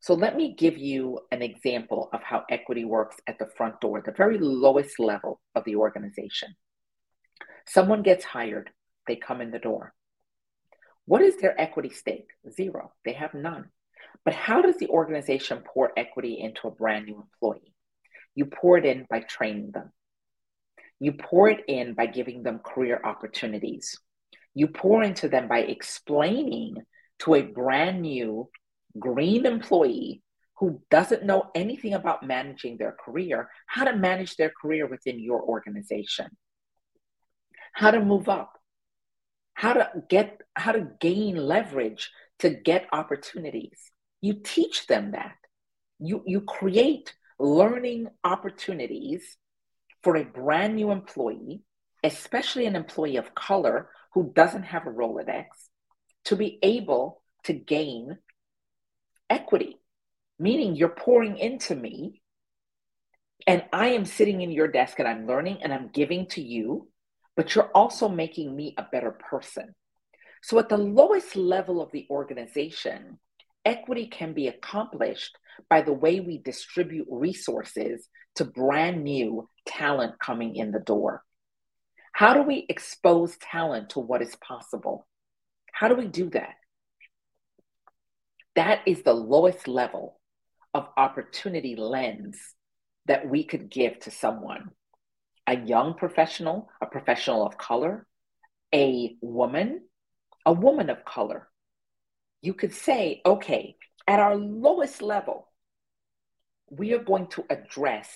So 0.00 0.14
let 0.14 0.36
me 0.36 0.54
give 0.58 0.76
you 0.76 1.20
an 1.30 1.42
example 1.42 2.10
of 2.12 2.22
how 2.22 2.42
equity 2.50 2.84
works 2.84 3.16
at 3.26 3.38
the 3.38 3.48
front 3.56 3.80
door, 3.80 4.02
the 4.04 4.12
very 4.12 4.36
lowest 4.38 4.98
level 4.98 5.40
of 5.54 5.64
the 5.64 5.76
organization. 5.76 6.54
Someone 7.66 8.02
gets 8.02 8.24
hired, 8.24 8.70
they 9.06 9.16
come 9.16 9.40
in 9.40 9.52
the 9.52 9.58
door. 9.60 9.94
What 11.04 11.22
is 11.22 11.36
their 11.36 11.58
equity 11.60 11.90
stake? 11.90 12.26
Zero. 12.50 12.92
They 13.04 13.12
have 13.12 13.34
none. 13.34 13.70
But 14.24 14.34
how 14.34 14.62
does 14.62 14.76
the 14.76 14.88
organization 14.88 15.62
pour 15.66 15.92
equity 15.96 16.38
into 16.40 16.68
a 16.68 16.70
brand 16.70 17.06
new 17.06 17.20
employee? 17.20 17.74
You 18.34 18.46
pour 18.46 18.78
it 18.78 18.84
in 18.84 19.06
by 19.08 19.20
training 19.20 19.72
them. 19.72 19.92
You 21.00 21.12
pour 21.12 21.48
it 21.48 21.64
in 21.66 21.94
by 21.94 22.06
giving 22.06 22.42
them 22.42 22.60
career 22.60 23.00
opportunities. 23.02 23.98
You 24.54 24.68
pour 24.68 25.02
into 25.02 25.28
them 25.28 25.48
by 25.48 25.60
explaining 25.60 26.76
to 27.20 27.34
a 27.34 27.42
brand 27.42 28.02
new 28.02 28.48
green 28.98 29.46
employee 29.46 30.22
who 30.58 30.82
doesn't 30.90 31.24
know 31.24 31.50
anything 31.54 31.94
about 31.94 32.24
managing 32.24 32.76
their 32.76 32.94
career 33.04 33.48
how 33.66 33.84
to 33.84 33.96
manage 33.96 34.36
their 34.36 34.52
career 34.60 34.86
within 34.86 35.18
your 35.18 35.42
organization, 35.42 36.26
how 37.72 37.90
to 37.90 38.00
move 38.00 38.28
up, 38.28 38.52
how 39.54 39.72
to 39.72 39.90
get 40.08 40.40
how 40.54 40.72
to 40.72 40.86
gain 41.00 41.36
leverage 41.36 42.10
to 42.40 42.50
get 42.50 42.86
opportunities 42.92 43.91
you 44.22 44.34
teach 44.42 44.86
them 44.86 45.10
that. 45.10 45.36
You, 45.98 46.22
you 46.26 46.40
create 46.40 47.14
learning 47.38 48.08
opportunities 48.24 49.36
for 50.02 50.16
a 50.16 50.24
brand 50.24 50.76
new 50.76 50.90
employee, 50.90 51.62
especially 52.02 52.66
an 52.66 52.76
employee 52.76 53.16
of 53.16 53.34
color 53.34 53.90
who 54.14 54.32
doesn't 54.34 54.64
have 54.64 54.86
a 54.86 54.90
Rolodex, 54.90 55.46
to 56.24 56.36
be 56.36 56.58
able 56.62 57.22
to 57.44 57.52
gain 57.52 58.18
equity, 59.28 59.78
meaning 60.38 60.76
you're 60.76 60.88
pouring 60.88 61.36
into 61.36 61.74
me 61.74 62.22
and 63.46 63.64
I 63.72 63.88
am 63.88 64.04
sitting 64.04 64.40
in 64.40 64.50
your 64.50 64.68
desk 64.68 64.98
and 64.98 65.08
I'm 65.08 65.26
learning 65.26 65.58
and 65.62 65.72
I'm 65.72 65.90
giving 65.92 66.26
to 66.28 66.42
you, 66.42 66.88
but 67.36 67.54
you're 67.54 67.70
also 67.74 68.08
making 68.08 68.54
me 68.54 68.74
a 68.78 68.86
better 68.90 69.10
person. 69.10 69.74
So, 70.42 70.58
at 70.58 70.68
the 70.68 70.76
lowest 70.76 71.36
level 71.36 71.80
of 71.80 71.90
the 71.92 72.06
organization, 72.10 73.18
equity 73.64 74.06
can 74.06 74.32
be 74.32 74.48
accomplished 74.48 75.36
by 75.68 75.82
the 75.82 75.92
way 75.92 76.20
we 76.20 76.38
distribute 76.38 77.06
resources 77.10 78.08
to 78.36 78.44
brand 78.44 79.04
new 79.04 79.48
talent 79.66 80.18
coming 80.18 80.56
in 80.56 80.72
the 80.72 80.80
door. 80.80 81.22
How 82.12 82.34
do 82.34 82.42
we 82.42 82.66
expose 82.68 83.36
talent 83.38 83.90
to 83.90 84.00
what 84.00 84.22
is 84.22 84.36
possible? 84.36 85.06
How 85.72 85.88
do 85.88 85.94
we 85.94 86.06
do 86.06 86.30
that? 86.30 86.54
That 88.54 88.80
is 88.86 89.02
the 89.02 89.14
lowest 89.14 89.66
level 89.66 90.20
of 90.74 90.88
opportunity 90.96 91.74
lens 91.76 92.38
that 93.06 93.28
we 93.28 93.44
could 93.44 93.70
give 93.70 93.98
to 94.00 94.10
someone 94.10 94.70
a 95.46 95.56
young 95.56 95.94
professional, 95.94 96.68
a 96.80 96.86
professional 96.86 97.44
of 97.44 97.58
color, 97.58 98.06
a 98.72 99.16
woman, 99.20 99.82
a 100.46 100.52
woman 100.52 100.88
of 100.88 101.04
color, 101.04 101.48
you 102.42 102.54
could 102.54 102.74
say, 102.74 103.22
okay, 103.24 103.76
at 104.06 104.20
our 104.20 104.36
lowest 104.36 105.00
level, 105.00 105.48
we 106.68 106.92
are 106.92 107.02
going 107.02 107.28
to 107.28 107.44
address 107.48 108.08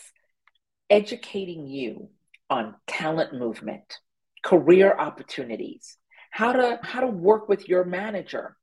educating 0.90 1.66
you 1.66 2.08
on 2.50 2.74
talent 2.86 3.32
movement, 3.32 3.98
career 4.42 4.94
opportunities, 4.98 5.96
how 6.30 6.52
to 6.52 6.78
how 6.82 7.00
to 7.00 7.06
work 7.06 7.48
with 7.48 7.68
your 7.68 7.84
manager, 7.84 8.56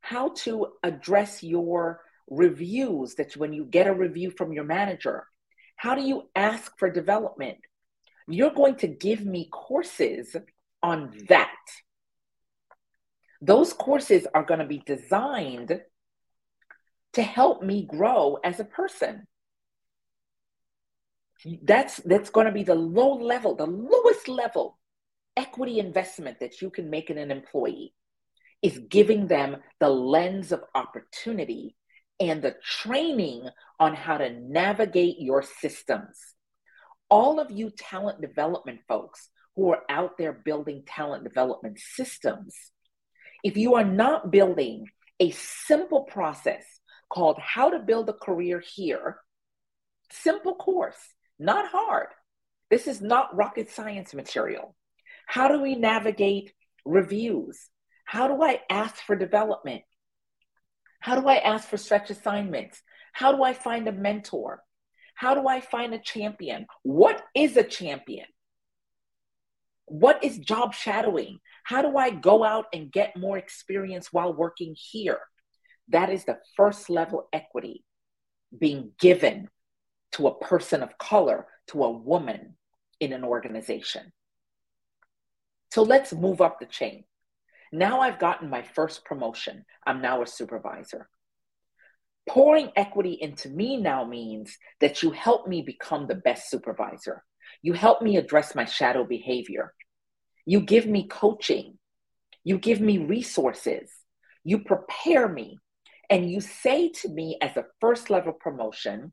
how 0.00 0.30
to 0.30 0.66
address 0.82 1.42
your 1.42 2.00
reviews 2.28 3.14
that 3.14 3.36
when 3.36 3.52
you 3.52 3.64
get 3.64 3.86
a 3.86 3.94
review 3.94 4.30
from 4.30 4.52
your 4.52 4.64
manager, 4.64 5.26
how 5.76 5.94
do 5.94 6.02
you 6.02 6.28
ask 6.34 6.72
for 6.78 6.90
development? 6.90 7.58
You're 8.26 8.50
going 8.50 8.76
to 8.76 8.88
give 8.88 9.24
me 9.24 9.48
courses 9.50 10.36
on 10.82 11.14
that. 11.28 11.54
Those 13.40 13.72
courses 13.72 14.26
are 14.34 14.42
going 14.42 14.60
to 14.60 14.66
be 14.66 14.82
designed 14.84 15.80
to 17.14 17.22
help 17.22 17.62
me 17.62 17.86
grow 17.86 18.38
as 18.44 18.60
a 18.60 18.64
person. 18.64 19.26
That's 21.62 21.96
that's 21.98 22.30
going 22.30 22.46
to 22.46 22.52
be 22.52 22.64
the 22.64 22.74
low 22.74 23.14
level, 23.14 23.54
the 23.54 23.66
lowest 23.66 24.28
level 24.28 24.78
equity 25.36 25.78
investment 25.78 26.40
that 26.40 26.60
you 26.60 26.68
can 26.68 26.90
make 26.90 27.10
in 27.10 27.18
an 27.18 27.30
employee 27.30 27.94
is 28.60 28.80
giving 28.90 29.28
them 29.28 29.56
the 29.78 29.88
lens 29.88 30.50
of 30.50 30.64
opportunity 30.74 31.76
and 32.18 32.42
the 32.42 32.56
training 32.64 33.48
on 33.78 33.94
how 33.94 34.18
to 34.18 34.30
navigate 34.30 35.20
your 35.20 35.42
systems. 35.42 36.18
All 37.08 37.38
of 37.38 37.52
you 37.52 37.70
talent 37.70 38.20
development 38.20 38.80
folks 38.88 39.30
who 39.54 39.70
are 39.70 39.82
out 39.88 40.18
there 40.18 40.32
building 40.32 40.82
talent 40.86 41.22
development 41.22 41.78
systems, 41.78 42.54
if 43.42 43.56
you 43.56 43.74
are 43.74 43.84
not 43.84 44.30
building 44.30 44.86
a 45.20 45.30
simple 45.30 46.02
process 46.02 46.64
called 47.08 47.38
How 47.38 47.70
to 47.70 47.78
Build 47.78 48.08
a 48.08 48.12
Career 48.12 48.60
Here, 48.60 49.18
simple 50.10 50.54
course, 50.54 50.98
not 51.38 51.70
hard. 51.70 52.08
This 52.70 52.86
is 52.86 53.00
not 53.00 53.34
rocket 53.36 53.70
science 53.70 54.14
material. 54.14 54.74
How 55.26 55.48
do 55.48 55.60
we 55.60 55.74
navigate 55.74 56.52
reviews? 56.84 57.58
How 58.04 58.28
do 58.28 58.42
I 58.42 58.60
ask 58.70 58.96
for 58.96 59.16
development? 59.16 59.82
How 61.00 61.20
do 61.20 61.28
I 61.28 61.36
ask 61.36 61.68
for 61.68 61.76
stretch 61.76 62.10
assignments? 62.10 62.82
How 63.12 63.32
do 63.32 63.42
I 63.42 63.52
find 63.52 63.88
a 63.88 63.92
mentor? 63.92 64.62
How 65.14 65.34
do 65.34 65.48
I 65.48 65.60
find 65.60 65.94
a 65.94 65.98
champion? 65.98 66.66
What 66.82 67.22
is 67.34 67.56
a 67.56 67.62
champion? 67.62 68.26
What 69.86 70.22
is 70.22 70.38
job 70.38 70.74
shadowing? 70.74 71.38
How 71.68 71.82
do 71.82 71.98
I 71.98 72.08
go 72.08 72.44
out 72.44 72.64
and 72.72 72.90
get 72.90 73.14
more 73.14 73.36
experience 73.36 74.10
while 74.10 74.32
working 74.32 74.74
here? 74.74 75.18
That 75.88 76.08
is 76.08 76.24
the 76.24 76.38
first 76.56 76.88
level 76.88 77.28
equity 77.30 77.84
being 78.58 78.92
given 78.98 79.50
to 80.12 80.28
a 80.28 80.38
person 80.38 80.82
of 80.82 80.96
color, 80.96 81.46
to 81.66 81.84
a 81.84 81.90
woman 81.90 82.56
in 83.00 83.12
an 83.12 83.22
organization. 83.22 84.14
So 85.70 85.82
let's 85.82 86.14
move 86.14 86.40
up 86.40 86.58
the 86.58 86.64
chain. 86.64 87.04
Now 87.70 88.00
I've 88.00 88.18
gotten 88.18 88.48
my 88.48 88.62
first 88.62 89.04
promotion. 89.04 89.66
I'm 89.86 90.00
now 90.00 90.22
a 90.22 90.26
supervisor. 90.26 91.10
Pouring 92.26 92.72
equity 92.76 93.18
into 93.20 93.50
me 93.50 93.76
now 93.76 94.06
means 94.06 94.56
that 94.80 95.02
you 95.02 95.10
help 95.10 95.46
me 95.46 95.60
become 95.60 96.06
the 96.06 96.14
best 96.14 96.48
supervisor. 96.48 97.24
You 97.60 97.74
help 97.74 98.00
me 98.00 98.16
address 98.16 98.54
my 98.54 98.64
shadow 98.64 99.04
behavior. 99.04 99.74
You 100.48 100.62
give 100.62 100.86
me 100.86 101.06
coaching. 101.06 101.78
You 102.42 102.56
give 102.56 102.80
me 102.80 102.96
resources. 102.96 103.90
You 104.44 104.60
prepare 104.60 105.28
me. 105.28 105.58
And 106.08 106.30
you 106.30 106.40
say 106.40 106.88
to 107.02 107.08
me 107.10 107.36
as 107.42 107.58
a 107.58 107.66
first 107.82 108.08
level 108.08 108.32
promotion, 108.32 109.12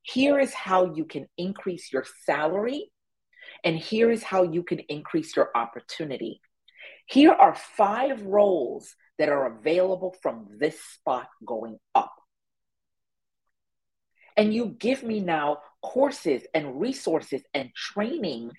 here 0.00 0.38
is 0.38 0.54
how 0.54 0.94
you 0.94 1.04
can 1.04 1.26
increase 1.36 1.92
your 1.92 2.06
salary. 2.24 2.90
And 3.62 3.76
here 3.76 4.10
is 4.10 4.22
how 4.22 4.44
you 4.44 4.62
can 4.62 4.78
increase 4.88 5.36
your 5.36 5.50
opportunity. 5.54 6.40
Here 7.04 7.32
are 7.32 7.54
five 7.54 8.22
roles 8.22 8.94
that 9.18 9.28
are 9.28 9.58
available 9.58 10.16
from 10.22 10.48
this 10.58 10.80
spot 10.80 11.28
going 11.44 11.78
up 11.94 12.14
and 14.40 14.54
you 14.54 14.74
give 14.78 15.02
me 15.02 15.20
now 15.20 15.58
courses 15.82 16.42
and 16.54 16.80
resources 16.80 17.42
and 17.52 17.68
training 17.74 18.50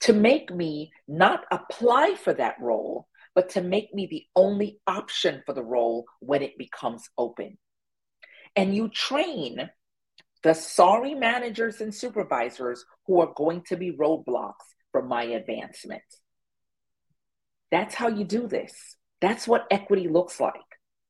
to 0.00 0.12
make 0.12 0.52
me 0.52 0.92
not 1.06 1.44
apply 1.50 2.14
for 2.14 2.32
that 2.34 2.56
role, 2.60 3.06
but 3.34 3.50
to 3.50 3.60
make 3.60 3.94
me 3.94 4.06
the 4.06 4.24
only 4.34 4.80
option 4.86 5.42
for 5.44 5.52
the 5.52 5.62
role 5.62 6.06
when 6.20 6.42
it 6.42 6.58
becomes 6.58 7.08
open. 7.16 7.58
And 8.56 8.74
you 8.74 8.88
train 8.88 9.70
the 10.42 10.54
sorry 10.54 11.14
managers 11.14 11.80
and 11.80 11.94
supervisors 11.94 12.84
who 13.06 13.20
are 13.20 13.32
going 13.36 13.62
to 13.68 13.76
be 13.76 13.92
roadblocks 13.92 14.54
for 14.90 15.02
my 15.02 15.22
advancement. 15.22 16.02
That's 17.70 17.94
how 17.94 18.08
you 18.08 18.24
do 18.24 18.48
this. 18.48 18.96
That's 19.20 19.46
what 19.46 19.66
equity 19.70 20.08
looks 20.08 20.40
like 20.40 20.54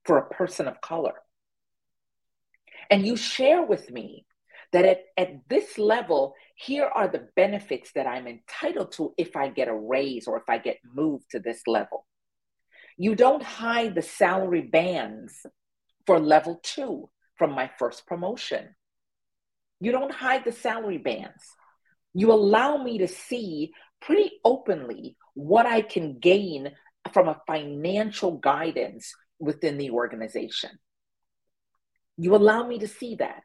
for 0.05 0.18
a 0.18 0.29
person 0.29 0.66
of 0.66 0.81
color 0.81 1.14
and 2.90 3.07
you 3.07 3.16
share 3.16 3.62
with 3.62 3.90
me 3.90 4.26
that 4.72 4.85
at, 4.85 5.00
at 5.16 5.48
this 5.48 5.78
level, 5.78 6.35
here 6.54 6.87
are 6.87 7.09
the 7.09 7.28
benefits 7.37 7.92
that 7.94 8.06
I'm 8.06 8.26
entitled 8.26 8.92
to 8.92 9.14
if 9.18 9.37
I 9.37 9.48
get 9.48 9.68
a 9.68 9.74
raise 9.74 10.26
or 10.26 10.37
if 10.37 10.44
I 10.48 10.59
get 10.59 10.78
moved 10.94 11.30
to 11.30 11.40
this 11.40 11.62
level. 11.66 12.06
You 12.96 13.14
don't 13.14 13.42
hide 13.42 13.94
the 13.94 14.02
salary 14.02 14.62
bands 14.62 15.46
for 16.06 16.20
level 16.20 16.61
two 16.62 17.09
from 17.37 17.52
my 17.52 17.70
first 17.78 18.06
promotion. 18.06 18.74
You 19.80 19.92
don't 19.92 20.12
hide 20.12 20.44
the 20.44 20.52
salary 20.52 20.98
bands. 20.98 21.42
You 22.12 22.33
allow 22.33 22.83
me 22.83 22.98
to 22.98 23.09
see 23.09 23.72
pretty 24.00 24.33
openly 24.44 25.16
what 25.35 25.66
I 25.66 25.80
can 25.80 26.18
gain 26.18 26.72
from 27.12 27.28
a 27.28 27.40
financial 27.46 28.33
guidance 28.33 29.14
within 29.38 29.78
the 29.78 29.90
organization. 29.90 30.70
You 32.18 32.35
allow 32.35 32.66
me 32.66 32.80
to 32.80 32.88
see 32.88 33.14
that. 33.16 33.42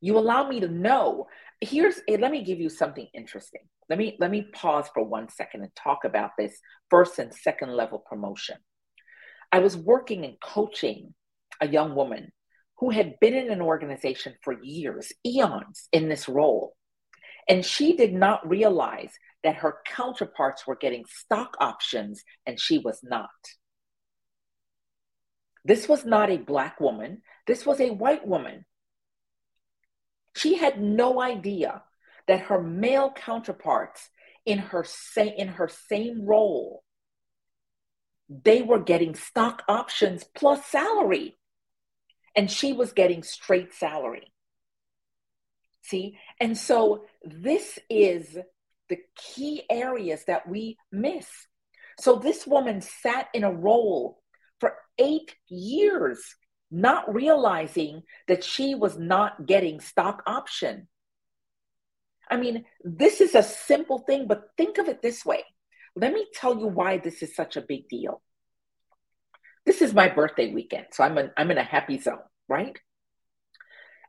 You 0.00 0.18
allow 0.18 0.48
me 0.48 0.60
to 0.60 0.68
know. 0.68 1.26
Here's 1.60 2.00
eh, 2.08 2.16
let 2.20 2.30
me 2.30 2.44
give 2.44 2.60
you 2.60 2.68
something 2.68 3.06
interesting. 3.14 3.62
Let 3.88 3.98
me 3.98 4.16
let 4.18 4.30
me 4.30 4.48
pause 4.52 4.88
for 4.92 5.04
one 5.04 5.28
second 5.28 5.62
and 5.62 5.74
talk 5.74 6.04
about 6.04 6.30
this 6.38 6.58
first 6.90 7.18
and 7.18 7.32
second 7.34 7.72
level 7.72 7.98
promotion. 7.98 8.56
I 9.52 9.60
was 9.60 9.76
working 9.76 10.24
and 10.24 10.34
coaching 10.40 11.14
a 11.60 11.68
young 11.68 11.94
woman 11.94 12.32
who 12.78 12.90
had 12.90 13.18
been 13.20 13.34
in 13.34 13.50
an 13.50 13.62
organization 13.62 14.34
for 14.42 14.62
years, 14.62 15.12
eons 15.24 15.88
in 15.92 16.08
this 16.08 16.28
role. 16.28 16.74
And 17.48 17.64
she 17.64 17.96
did 17.96 18.12
not 18.12 18.46
realize 18.46 19.12
that 19.44 19.56
her 19.56 19.76
counterparts 19.86 20.66
were 20.66 20.76
getting 20.76 21.04
stock 21.08 21.56
options 21.60 22.22
and 22.44 22.60
she 22.60 22.78
was 22.78 23.00
not. 23.02 23.30
This 25.64 25.88
was 25.88 26.04
not 26.04 26.30
a 26.30 26.36
black 26.36 26.80
woman, 26.80 27.22
this 27.46 27.64
was 27.64 27.80
a 27.80 27.90
white 27.90 28.26
woman. 28.26 28.64
She 30.36 30.56
had 30.56 30.80
no 30.80 31.20
idea 31.20 31.82
that 32.28 32.42
her 32.42 32.62
male 32.62 33.10
counterparts 33.10 34.10
in 34.44 34.58
her, 34.58 34.84
sa- 34.84 35.22
in 35.22 35.48
her 35.48 35.68
same 35.68 36.24
role 36.24 36.84
they 38.28 38.62
were 38.62 38.80
getting 38.80 39.14
stock 39.14 39.62
options 39.68 40.24
plus 40.34 40.64
salary. 40.66 41.36
And 42.34 42.50
she 42.50 42.72
was 42.72 42.92
getting 42.92 43.22
straight 43.22 43.72
salary. 43.72 44.32
See? 45.82 46.18
And 46.40 46.58
so 46.58 47.04
this 47.24 47.78
is 47.88 48.36
the 48.88 48.98
key 49.16 49.62
areas 49.70 50.24
that 50.26 50.48
we 50.48 50.76
miss. 50.90 51.26
So 51.98 52.16
this 52.16 52.46
woman 52.46 52.82
sat 52.82 53.28
in 53.32 53.44
a 53.44 53.52
role 53.52 54.20
for 54.60 54.74
eight 54.98 55.34
years 55.48 56.34
not 56.70 57.12
realizing 57.14 58.02
that 58.28 58.44
she 58.44 58.74
was 58.74 58.98
not 58.98 59.46
getting 59.46 59.80
stock 59.80 60.22
option 60.26 60.88
i 62.30 62.36
mean 62.36 62.64
this 62.84 63.20
is 63.20 63.34
a 63.34 63.42
simple 63.42 63.98
thing 63.98 64.26
but 64.26 64.50
think 64.56 64.78
of 64.78 64.88
it 64.88 65.02
this 65.02 65.24
way 65.24 65.44
let 65.94 66.12
me 66.12 66.26
tell 66.34 66.58
you 66.58 66.66
why 66.66 66.98
this 66.98 67.22
is 67.22 67.34
such 67.34 67.56
a 67.56 67.62
big 67.62 67.88
deal 67.88 68.20
this 69.66 69.82
is 69.82 69.92
my 69.92 70.08
birthday 70.08 70.52
weekend, 70.52 70.86
so 70.92 71.02
I'm, 71.02 71.18
in, 71.18 71.30
I'm 71.36 71.50
in 71.50 71.58
a 71.58 71.64
happy 71.64 71.98
zone, 71.98 72.20
right? 72.48 72.78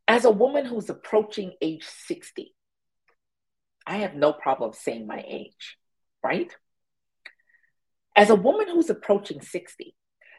As 0.07 0.23
a 0.23 0.31
woman 0.31 0.65
who's 0.65 0.89
approaching 0.89 1.53
age 1.61 1.83
60, 1.83 2.53
I 3.85 3.97
have 3.97 4.13
no 4.13 4.31
problem 4.31 4.73
saying 4.73 5.07
my 5.07 5.23
age, 5.27 5.77
right? 6.23 6.55
As 8.15 8.29
a 8.29 8.35
woman 8.35 8.67
who's 8.69 8.91
approaching 8.91 9.41
60, 9.41 9.95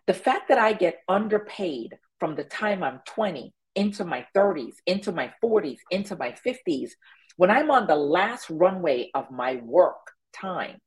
the 0.07 0.15
fact 0.15 0.49
that 0.49 0.59
I 0.59 0.73
get 0.73 1.01
underpaid 1.09 1.99
from 2.19 2.35
the 2.35 2.45
time 2.45 2.83
I'm 2.83 3.01
20 3.07 3.53
into 3.75 4.05
my 4.05 4.27
30s, 4.35 4.75
into 4.87 5.13
my 5.13 5.33
40s, 5.43 5.79
into 5.91 6.17
my 6.17 6.35
50s, 6.47 6.91
when 7.37 7.51
I'm 7.51 7.71
on 7.71 7.87
the 7.87 7.97
last 7.97 8.51
runway 8.51 9.11
of 9.15 9.31
my 9.31 9.57
work 9.57 10.13
time, 10.33 10.79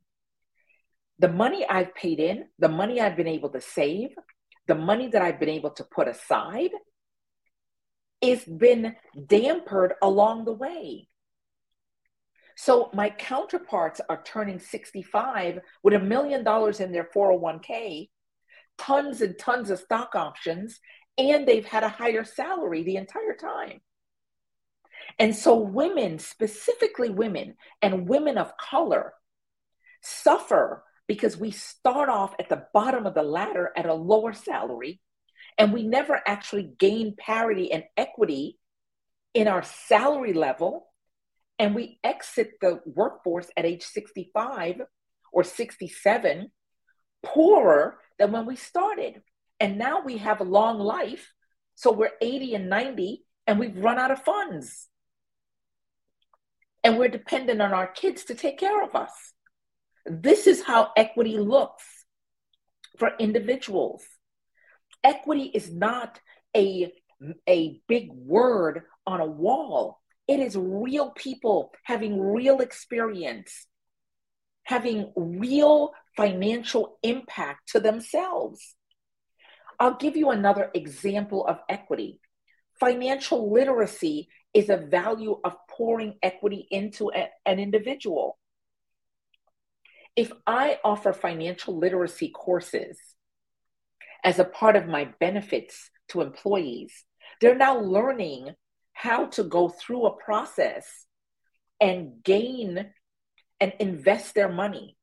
the 1.19 1.29
money 1.29 1.65
I've 1.67 1.95
paid 1.95 2.19
in, 2.19 2.45
the 2.59 2.67
money 2.67 2.99
I've 2.99 3.15
been 3.15 3.27
able 3.27 3.49
to 3.49 3.61
save, 3.61 4.09
the 4.67 4.75
money 4.75 5.07
that 5.07 5.21
I've 5.21 5.39
been 5.39 5.49
able 5.49 5.71
to 5.71 5.83
put 5.83 6.07
aside, 6.07 6.71
is 8.21 8.43
been 8.43 8.95
dampered 9.15 9.91
along 10.01 10.45
the 10.45 10.53
way. 10.53 11.07
So 12.57 12.89
my 12.93 13.09
counterparts 13.09 14.01
are 14.09 14.21
turning 14.23 14.59
65 14.59 15.59
with 15.83 15.93
a 15.93 15.99
million 15.99 16.43
dollars 16.43 16.79
in 16.79 16.91
their 16.91 17.09
401k, 17.15 18.09
tons 18.77 19.21
and 19.21 19.37
tons 19.39 19.69
of 19.69 19.79
stock 19.79 20.15
options, 20.15 20.79
and 21.17 21.47
they've 21.47 21.65
had 21.65 21.83
a 21.83 21.89
higher 21.89 22.23
salary 22.23 22.83
the 22.83 22.95
entire 22.95 23.35
time. 23.35 23.81
And 25.19 25.35
so 25.35 25.57
women, 25.57 26.19
specifically 26.19 27.09
women 27.09 27.55
and 27.81 28.07
women 28.07 28.37
of 28.37 28.57
color, 28.57 29.13
suffer 30.01 30.83
because 31.07 31.37
we 31.37 31.51
start 31.51 32.09
off 32.09 32.33
at 32.39 32.49
the 32.49 32.65
bottom 32.73 33.05
of 33.05 33.13
the 33.13 33.23
ladder 33.23 33.71
at 33.75 33.85
a 33.85 33.93
lower 33.93 34.33
salary 34.33 34.99
and 35.57 35.73
we 35.73 35.83
never 35.83 36.19
actually 36.25 36.71
gain 36.79 37.15
parity 37.17 37.71
and 37.71 37.83
equity 37.97 38.57
in 39.33 39.47
our 39.47 39.63
salary 39.63 40.33
level 40.33 40.87
and 41.59 41.75
we 41.75 41.99
exit 42.03 42.53
the 42.61 42.79
workforce 42.85 43.47
at 43.55 43.65
age 43.65 43.83
65 43.83 44.81
or 45.31 45.43
67 45.43 46.51
poorer 47.23 47.99
than 48.17 48.31
when 48.31 48.45
we 48.45 48.55
started 48.55 49.21
and 49.61 49.77
now 49.77 50.01
we 50.01 50.17
have 50.17 50.41
a 50.41 50.45
long 50.45 50.79
life 50.79 51.31
so 51.75 51.91
we're 51.91 52.11
80 52.21 52.55
and 52.55 52.69
90 52.69 53.23
and 53.47 53.59
we've 53.59 53.77
run 53.77 53.97
out 53.97 54.11
of 54.11 54.21
funds 54.23 54.89
and 56.83 56.97
we're 56.97 57.07
dependent 57.07 57.61
on 57.61 57.73
our 57.73 57.87
kids 57.87 58.25
to 58.25 58.35
take 58.35 58.59
care 58.59 58.83
of 58.83 58.95
us 58.95 59.13
this 60.05 60.47
is 60.47 60.63
how 60.63 60.91
equity 60.97 61.37
looks 61.37 62.01
for 62.97 63.11
individuals. 63.19 64.03
Equity 65.03 65.51
is 65.53 65.71
not 65.71 66.19
a, 66.55 66.91
a 67.47 67.81
big 67.87 68.09
word 68.11 68.83
on 69.05 69.19
a 69.19 69.25
wall. 69.25 69.99
It 70.27 70.39
is 70.39 70.55
real 70.55 71.11
people 71.11 71.71
having 71.83 72.21
real 72.21 72.59
experience, 72.59 73.65
having 74.63 75.11
real 75.15 75.91
financial 76.15 76.99
impact 77.03 77.69
to 77.69 77.79
themselves. 77.79 78.75
I'll 79.81 79.95
give 79.95 80.15
you 80.15 80.29
another 80.29 80.69
example 80.75 81.43
of 81.47 81.57
equity. 81.67 82.21
Financial 82.79 83.51
literacy 83.51 84.29
is 84.53 84.69
a 84.69 84.77
value 84.77 85.39
of 85.43 85.55
pouring 85.67 86.19
equity 86.21 86.67
into 86.69 87.09
a, 87.11 87.29
an 87.47 87.57
individual. 87.57 88.37
If 90.15 90.31
I 90.45 90.77
offer 90.83 91.13
financial 91.13 91.75
literacy 91.75 92.29
courses 92.29 92.99
as 94.23 94.37
a 94.37 94.43
part 94.43 94.75
of 94.75 94.87
my 94.87 95.05
benefits 95.19 95.89
to 96.09 96.21
employees, 96.21 96.93
they're 97.39 97.55
now 97.55 97.79
learning 97.79 98.51
how 98.93 99.25
to 99.29 99.43
go 99.43 99.67
through 99.67 100.05
a 100.05 100.15
process 100.15 101.07
and 101.79 102.23
gain 102.23 102.91
and 103.59 103.73
invest 103.79 104.35
their 104.35 104.49
money 104.49 104.95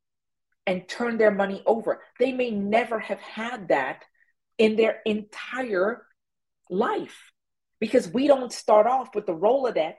and 0.68 0.88
turn 0.88 1.18
their 1.18 1.32
money 1.32 1.64
over. 1.66 2.00
They 2.20 2.30
may 2.30 2.52
never 2.52 3.00
have 3.00 3.18
had 3.18 3.66
that 3.70 4.04
in 4.58 4.76
their 4.76 4.98
entire 5.06 6.04
life 6.68 7.32
because 7.80 8.08
we 8.08 8.26
don't 8.26 8.52
start 8.52 8.86
off 8.86 9.14
with 9.14 9.26
the 9.26 9.34
Rolodex 9.34 9.94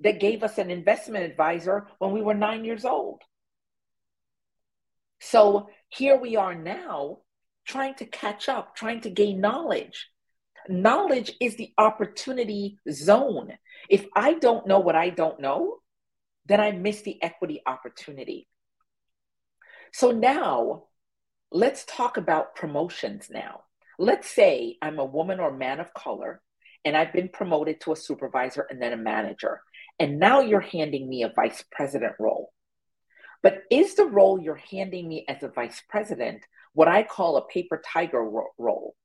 that 0.00 0.20
gave 0.20 0.42
us 0.42 0.58
an 0.58 0.70
investment 0.70 1.24
advisor 1.24 1.86
when 1.98 2.12
we 2.12 2.22
were 2.22 2.34
nine 2.34 2.64
years 2.64 2.84
old. 2.84 3.22
So 5.20 5.68
here 5.88 6.18
we 6.18 6.36
are 6.36 6.54
now 6.54 7.18
trying 7.66 7.94
to 7.96 8.06
catch 8.06 8.48
up, 8.48 8.74
trying 8.74 9.02
to 9.02 9.10
gain 9.10 9.40
knowledge. 9.40 10.08
Knowledge 10.68 11.32
is 11.40 11.56
the 11.56 11.72
opportunity 11.78 12.78
zone. 12.90 13.52
If 13.88 14.06
I 14.14 14.34
don't 14.34 14.66
know 14.66 14.80
what 14.80 14.96
I 14.96 15.10
don't 15.10 15.40
know, 15.40 15.78
then 16.46 16.60
I 16.60 16.72
miss 16.72 17.02
the 17.02 17.22
equity 17.22 17.60
opportunity. 17.66 18.48
So 19.92 20.10
now 20.10 20.84
let's 21.50 21.84
talk 21.84 22.16
about 22.16 22.54
promotions 22.54 23.28
now. 23.30 23.62
Let's 24.00 24.30
say 24.30 24.78
I'm 24.80 24.98
a 24.98 25.04
woman 25.04 25.40
or 25.40 25.52
man 25.52 25.78
of 25.78 25.92
color 25.92 26.40
and 26.86 26.96
I've 26.96 27.12
been 27.12 27.28
promoted 27.28 27.82
to 27.82 27.92
a 27.92 27.96
supervisor 27.96 28.66
and 28.70 28.80
then 28.80 28.94
a 28.94 28.96
manager. 28.96 29.60
And 29.98 30.18
now 30.18 30.40
you're 30.40 30.60
handing 30.60 31.06
me 31.06 31.22
a 31.22 31.28
vice 31.36 31.62
president 31.70 32.14
role. 32.18 32.50
But 33.42 33.58
is 33.70 33.96
the 33.96 34.06
role 34.06 34.40
you're 34.40 34.62
handing 34.70 35.06
me 35.06 35.26
as 35.28 35.42
a 35.42 35.48
vice 35.48 35.82
president 35.86 36.40
what 36.72 36.88
I 36.88 37.02
call 37.02 37.36
a 37.36 37.46
paper 37.46 37.82
tiger 37.84 38.24
ro- 38.24 38.54
role? 38.56 38.96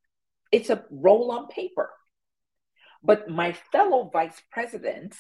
It's 0.53 0.69
a 0.69 0.86
role 0.89 1.29
on 1.29 1.47
paper. 1.47 1.89
But 3.03 3.29
my 3.29 3.51
fellow 3.73 4.10
vice 4.13 4.41
presidents 4.49 5.17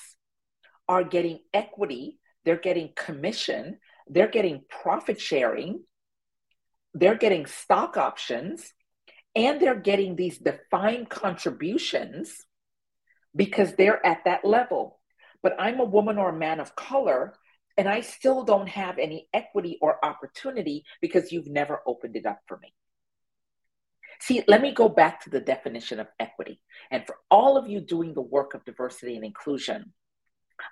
are 0.87 1.03
getting 1.03 1.39
equity, 1.53 2.17
they're 2.45 2.55
getting 2.55 2.93
commission, 2.95 3.79
they're 4.07 4.29
getting 4.29 4.63
profit 4.69 5.19
sharing, 5.19 5.83
they're 6.93 7.17
getting 7.17 7.45
stock 7.45 7.97
options, 7.97 8.71
and 9.35 9.59
they're 9.59 9.75
getting 9.75 10.15
these 10.15 10.37
defined 10.37 11.09
contributions 11.09 12.45
because 13.35 13.73
they're 13.73 14.03
at 14.05 14.23
that 14.25 14.45
level. 14.45 14.99
But 15.43 15.55
I'm 15.59 15.79
a 15.79 15.85
woman 15.85 16.17
or 16.17 16.29
a 16.29 16.37
man 16.37 16.59
of 16.59 16.75
color, 16.75 17.33
and 17.77 17.87
I 17.87 18.01
still 18.01 18.43
don't 18.43 18.69
have 18.69 18.97
any 18.97 19.27
equity 19.33 19.77
or 19.81 20.03
opportunity 20.03 20.85
because 21.01 21.31
you've 21.31 21.47
never 21.47 21.81
opened 21.85 22.15
it 22.15 22.25
up 22.25 22.39
for 22.47 22.57
me. 22.57 22.73
See, 24.21 24.43
let 24.47 24.61
me 24.61 24.71
go 24.71 24.87
back 24.87 25.23
to 25.23 25.29
the 25.29 25.41
definition 25.41 25.99
of 25.99 26.07
equity. 26.19 26.61
And 26.89 27.05
for 27.05 27.17
all 27.29 27.57
of 27.57 27.67
you 27.67 27.81
doing 27.81 28.13
the 28.13 28.21
work 28.21 28.53
of 28.53 28.63
diversity 28.63 29.15
and 29.15 29.25
inclusion, 29.25 29.93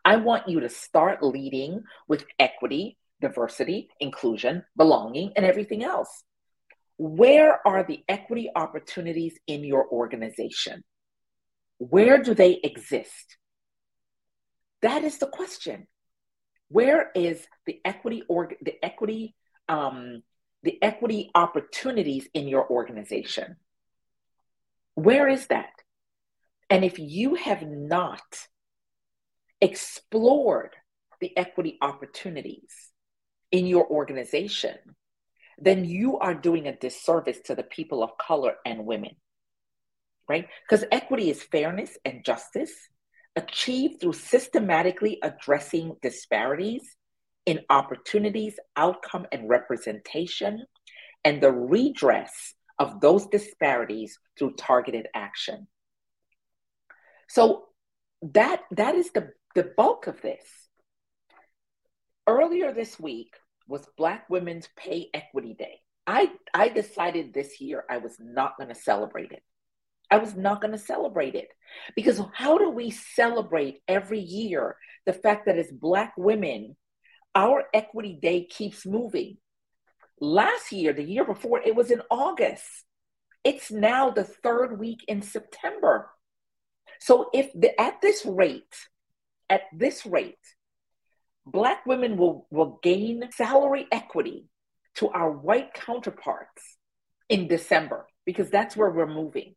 I 0.06 0.15
want 0.15 0.47
you 0.47 0.62
to 0.62 0.69
start 0.69 1.21
leading 1.21 1.84
with 2.08 2.26
equity, 2.39 2.97
diversity, 3.19 3.89
inclusion, 3.99 4.63
belonging, 4.78 5.34
and 5.36 5.45
everything 5.45 5.84
else. 5.84 6.23
Where 6.97 7.65
are 7.67 7.84
the 7.84 8.03
equity 8.08 8.49
opportunities 8.56 9.38
in 9.47 9.63
your 9.63 9.88
organization? 9.88 10.84
Where 11.77 12.21
do 12.21 12.34
they 12.34 12.60
exist? 12.63 13.38
That 14.82 15.03
is 15.03 15.17
the 15.17 15.27
question. 15.27 15.88
Where 16.69 17.12
is 17.15 17.45
the 17.65 17.79
equity 17.86 18.23
or 18.27 18.51
the 18.62 18.84
equity 18.84 19.36
um, 19.69 20.23
the 20.63 20.82
equity 20.82 21.29
opportunities 21.36 22.27
in 22.34 22.47
your 22.47 22.69
organization? 22.69 23.58
Where 24.95 25.27
is 25.27 25.47
that? 25.47 25.71
And 26.69 26.84
if 26.84 26.99
you 26.99 27.36
have 27.36 27.62
not 27.62 28.21
explored 29.62 30.75
the 31.21 31.36
equity 31.38 31.77
opportunities 31.82 32.73
in 33.51 33.67
your 33.67 33.88
organization, 33.88 34.75
then 35.63 35.86
you 35.86 36.17
are 36.19 36.34
doing 36.34 36.67
a 36.67 36.76
disservice 36.76 37.39
to 37.45 37.56
the 37.56 37.63
people 37.63 38.04
of 38.04 38.17
color 38.17 38.56
and 38.65 38.86
women, 38.86 39.15
right? 40.28 40.47
Because 40.67 40.86
equity 40.91 41.30
is 41.30 41.41
fairness 41.41 41.97
and 42.04 42.26
justice 42.26 42.73
achieved 43.36 44.02
through 44.02 44.13
systematically 44.13 45.19
addressing 45.23 45.95
disparities 46.02 46.84
in 47.45 47.62
opportunities, 47.69 48.56
outcome, 48.76 49.26
and 49.32 49.49
representation, 49.49 50.65
and 51.23 51.41
the 51.41 51.52
redress 51.52 52.54
of 52.80 52.99
those 52.99 53.26
disparities 53.28 54.17
through 54.38 54.54
targeted 54.56 55.08
action. 55.15 55.67
So 57.30 57.65
that 58.34 58.62
that 58.71 58.95
is 58.95 59.12
the, 59.12 59.30
the 59.56 59.71
bulk 59.78 60.08
of 60.08 60.21
this. 60.21 60.45
Earlier 62.28 62.73
this 62.73 62.99
week 62.99 63.34
was 63.67 63.88
Black 63.97 64.30
Women's 64.30 64.67
Pay 64.76 65.10
Equity 65.13 65.56
Day. 65.58 65.80
I, 66.06 66.32
I 66.54 66.69
decided 66.69 67.34
this 67.34 67.62
year 67.62 67.84
I 67.89 67.97
was 67.97 68.17
not 68.19 68.58
going 68.58 68.69
to 68.69 68.76
celebrate 68.76 69.32
it. 69.32 69.43
I 70.12 70.17
was 70.17 70.36
not 70.36 70.62
going 70.62 70.73
to 70.73 70.78
celebrate 70.78 71.34
it 71.34 71.47
because 71.95 72.21
how 72.34 72.58
do 72.58 72.69
we 72.69 72.91
celebrate 72.91 73.82
every 73.88 74.19
year 74.19 74.76
the 75.06 75.13
fact 75.13 75.45
that 75.45 75.58
as 75.58 75.71
Black 75.71 76.13
women, 76.17 76.76
our 77.36 77.63
equity 77.73 78.19
day 78.21 78.45
keeps 78.45 78.86
moving. 78.86 79.38
Last 80.19 80.71
year, 80.71 80.93
the 80.93 81.04
year 81.04 81.26
before, 81.26 81.62
it 81.62 81.76
was 81.76 81.89
in 81.89 82.02
August. 82.12 82.63
It's 83.43 83.71
now 83.71 84.12
the 84.12 84.23
third 84.23 84.80
week 84.80 85.04
in 85.08 85.21
September. 85.21 86.10
So 86.99 87.30
if 87.34 87.52
the, 87.54 87.80
at 87.82 88.02
this 88.02 88.26
rate, 88.26 88.76
at 89.49 89.62
this 89.73 90.06
rate, 90.06 90.38
Black 91.45 91.86
women 91.86 92.17
will, 92.17 92.47
will 92.49 92.79
gain 92.82 93.29
salary 93.32 93.88
equity 93.91 94.47
to 94.95 95.10
our 95.10 95.32
white 95.32 95.73
counterparts 95.73 96.77
in 97.29 97.47
December 97.47 98.06
because 98.25 98.49
that's 98.49 98.77
where 98.77 98.89
we're 98.89 99.08
moving. 99.08 99.56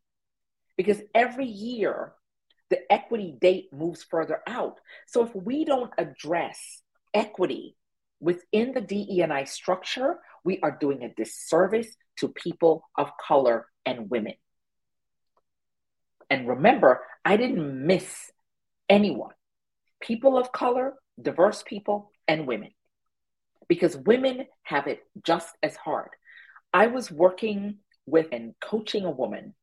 Because 0.75 1.01
every 1.15 1.45
year, 1.45 2.13
the 2.69 2.79
equity 2.91 3.35
date 3.39 3.69
moves 3.71 4.03
further 4.03 4.41
out. 4.47 4.79
So 5.07 5.25
if 5.25 5.33
we 5.33 5.63
don't 5.65 5.91
address 5.97 6.81
equity 7.13 7.75
within 8.19 8.73
the 8.73 8.81
DE&I 8.81 9.45
structure, 9.45 10.17
we 10.43 10.59
are 10.61 10.77
doing 10.79 11.03
a 11.03 11.13
disservice 11.13 11.95
to 12.17 12.29
people 12.29 12.83
of 12.97 13.11
color 13.25 13.67
and 13.85 14.09
women. 14.09 14.33
And 16.29 16.47
remember, 16.47 17.03
I 17.23 17.37
didn't 17.37 17.85
miss 17.85 18.31
anyone. 18.89 19.33
People 20.01 20.37
of 20.37 20.51
color, 20.51 20.93
diverse 21.21 21.63
people, 21.63 22.11
and 22.27 22.47
women. 22.47 22.71
Because 23.67 23.97
women 23.97 24.45
have 24.63 24.87
it 24.87 24.99
just 25.25 25.55
as 25.61 25.75
hard. 25.75 26.09
I 26.73 26.87
was 26.87 27.11
working 27.11 27.77
with 28.05 28.27
and 28.31 28.53
coaching 28.61 29.05
a 29.05 29.11
woman 29.11 29.53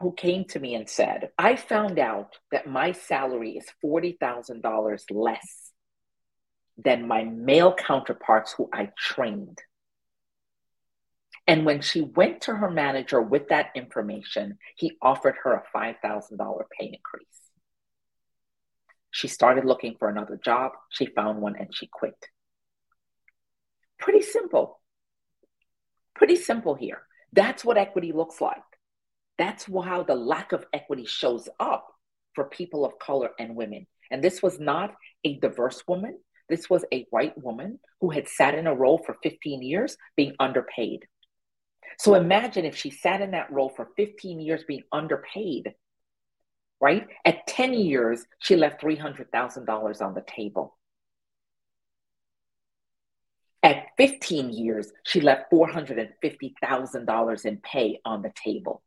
who 0.00 0.12
came 0.12 0.44
to 0.46 0.60
me 0.60 0.74
and 0.74 0.88
said, 0.88 1.30
I 1.38 1.56
found 1.56 1.98
out 1.98 2.36
that 2.50 2.66
my 2.66 2.92
salary 2.92 3.56
is 3.56 3.66
$40,000 3.84 5.00
less 5.10 5.70
than 6.76 7.06
my 7.06 7.24
male 7.24 7.72
counterparts 7.74 8.52
who 8.52 8.68
I 8.72 8.90
trained. 8.98 9.58
And 11.46 11.64
when 11.64 11.80
she 11.80 12.00
went 12.00 12.42
to 12.42 12.56
her 12.56 12.70
manager 12.70 13.20
with 13.20 13.48
that 13.48 13.70
information, 13.74 14.58
he 14.76 14.96
offered 15.02 15.36
her 15.42 15.54
a 15.54 15.76
$5,000 15.76 16.62
pay 16.78 16.86
increase. 16.86 17.51
She 19.12 19.28
started 19.28 19.64
looking 19.64 19.94
for 19.98 20.08
another 20.08 20.40
job. 20.42 20.72
She 20.90 21.06
found 21.06 21.40
one 21.40 21.54
and 21.56 21.68
she 21.72 21.86
quit. 21.86 22.16
Pretty 23.98 24.22
simple. 24.22 24.80
Pretty 26.16 26.36
simple 26.36 26.74
here. 26.74 27.02
That's 27.32 27.64
what 27.64 27.76
equity 27.76 28.12
looks 28.12 28.40
like. 28.40 28.62
That's 29.38 29.66
how 29.66 30.02
the 30.02 30.14
lack 30.14 30.52
of 30.52 30.64
equity 30.72 31.04
shows 31.06 31.48
up 31.60 31.86
for 32.34 32.44
people 32.44 32.84
of 32.84 32.98
color 32.98 33.30
and 33.38 33.54
women. 33.54 33.86
And 34.10 34.24
this 34.24 34.42
was 34.42 34.58
not 34.58 34.94
a 35.24 35.38
diverse 35.38 35.82
woman. 35.86 36.18
This 36.48 36.68
was 36.68 36.84
a 36.92 37.06
white 37.10 37.36
woman 37.36 37.78
who 38.00 38.10
had 38.10 38.28
sat 38.28 38.54
in 38.54 38.66
a 38.66 38.74
role 38.74 38.98
for 39.04 39.16
15 39.22 39.62
years 39.62 39.96
being 40.16 40.34
underpaid. 40.40 41.06
So 41.98 42.14
imagine 42.14 42.64
if 42.64 42.76
she 42.76 42.90
sat 42.90 43.20
in 43.20 43.32
that 43.32 43.52
role 43.52 43.72
for 43.74 43.88
15 43.96 44.40
years 44.40 44.64
being 44.66 44.82
underpaid, 44.90 45.74
right? 46.82 47.06
At 47.24 47.46
10 47.46 47.74
years, 47.74 48.26
she 48.40 48.56
left 48.56 48.82
$300,000 48.82 50.02
on 50.02 50.14
the 50.14 50.24
table. 50.26 50.76
At 53.62 53.86
15 53.96 54.52
years, 54.52 54.92
she 55.04 55.20
left 55.20 55.52
$450,000 55.52 57.44
in 57.44 57.56
pay 57.58 58.00
on 58.04 58.22
the 58.22 58.32
table. 58.44 58.82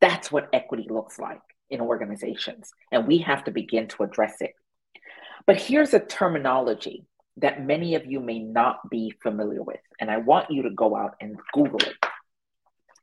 That's 0.00 0.32
what 0.32 0.48
equity 0.52 0.88
looks 0.90 1.20
like 1.20 1.40
in 1.70 1.80
organizations. 1.80 2.72
And 2.90 3.06
we 3.06 3.18
have 3.18 3.44
to 3.44 3.52
begin 3.52 3.86
to 3.88 4.02
address 4.02 4.40
it. 4.40 4.54
But 5.46 5.60
here's 5.60 5.94
a 5.94 6.00
terminology 6.00 7.06
that 7.36 7.64
many 7.64 7.94
of 7.94 8.04
you 8.04 8.18
may 8.18 8.40
not 8.40 8.90
be 8.90 9.12
familiar 9.22 9.62
with, 9.62 9.80
and 10.00 10.10
I 10.10 10.16
want 10.16 10.50
you 10.50 10.64
to 10.64 10.70
go 10.70 10.96
out 10.96 11.14
and 11.20 11.36
Google 11.52 11.78
it. 11.78 11.94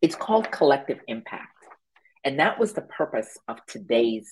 It's 0.02 0.16
called 0.16 0.52
collective 0.52 1.00
impact. 1.08 1.53
And 2.24 2.40
that 2.40 2.60
was 2.60 2.74
the 2.74 2.82
purpose 2.82 3.38
of 3.48 3.58
today's 3.68 4.30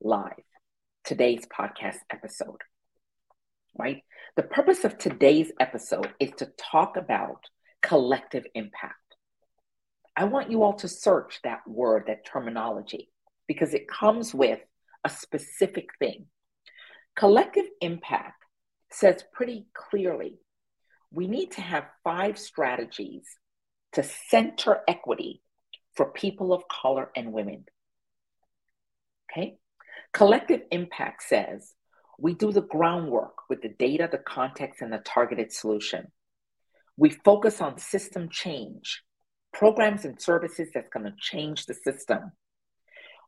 live, 0.00 0.44
today's 1.04 1.46
podcast 1.46 1.98
episode, 2.10 2.60
right? 3.76 4.02
The 4.36 4.44
purpose 4.44 4.84
of 4.84 4.98
today's 4.98 5.50
episode 5.58 6.12
is 6.20 6.30
to 6.38 6.52
talk 6.56 6.96
about 6.96 7.44
collective 7.82 8.44
impact. 8.54 8.94
I 10.16 10.24
want 10.24 10.50
you 10.50 10.62
all 10.62 10.74
to 10.74 10.88
search 10.88 11.40
that 11.42 11.66
word, 11.66 12.04
that 12.06 12.24
terminology, 12.24 13.10
because 13.48 13.74
it 13.74 13.88
comes 13.88 14.32
with 14.32 14.60
a 15.04 15.10
specific 15.10 15.88
thing. 15.98 16.26
Collective 17.16 17.66
impact 17.80 18.44
says 18.90 19.24
pretty 19.32 19.66
clearly 19.74 20.38
we 21.10 21.26
need 21.26 21.52
to 21.52 21.60
have 21.60 21.84
five 22.04 22.38
strategies 22.38 23.24
to 23.92 24.02
center 24.02 24.80
equity 24.88 25.42
for 25.96 26.10
people 26.10 26.52
of 26.52 26.68
color 26.68 27.10
and 27.16 27.32
women. 27.32 27.64
Okay? 29.30 29.56
Collective 30.12 30.62
impact 30.70 31.22
says 31.22 31.74
we 32.18 32.34
do 32.34 32.52
the 32.52 32.62
groundwork 32.62 33.48
with 33.48 33.62
the 33.62 33.68
data, 33.68 34.08
the 34.10 34.18
context, 34.18 34.80
and 34.82 34.92
the 34.92 34.98
targeted 34.98 35.52
solution. 35.52 36.12
We 36.96 37.10
focus 37.10 37.60
on 37.60 37.78
system 37.78 38.28
change, 38.30 39.02
programs 39.52 40.04
and 40.04 40.20
services 40.20 40.68
that's 40.72 40.90
going 40.90 41.06
to 41.06 41.14
change 41.20 41.66
the 41.66 41.74
system 41.74 42.32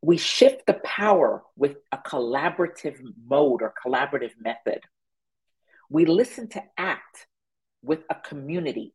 we 0.03 0.19
shift 0.19 0.67
the 0.67 0.81
power 0.85 1.43
with 1.57 1.77
a 1.93 1.99
collaborative 1.99 2.97
mode 3.27 3.63
or 3.63 3.75
collaborative 3.85 4.33
method. 4.41 4.81
We 5.89 6.05
listen 6.07 6.49
to 6.51 6.63
act 6.77 7.27
with 7.83 8.01
a 8.11 8.15
community. 8.15 8.95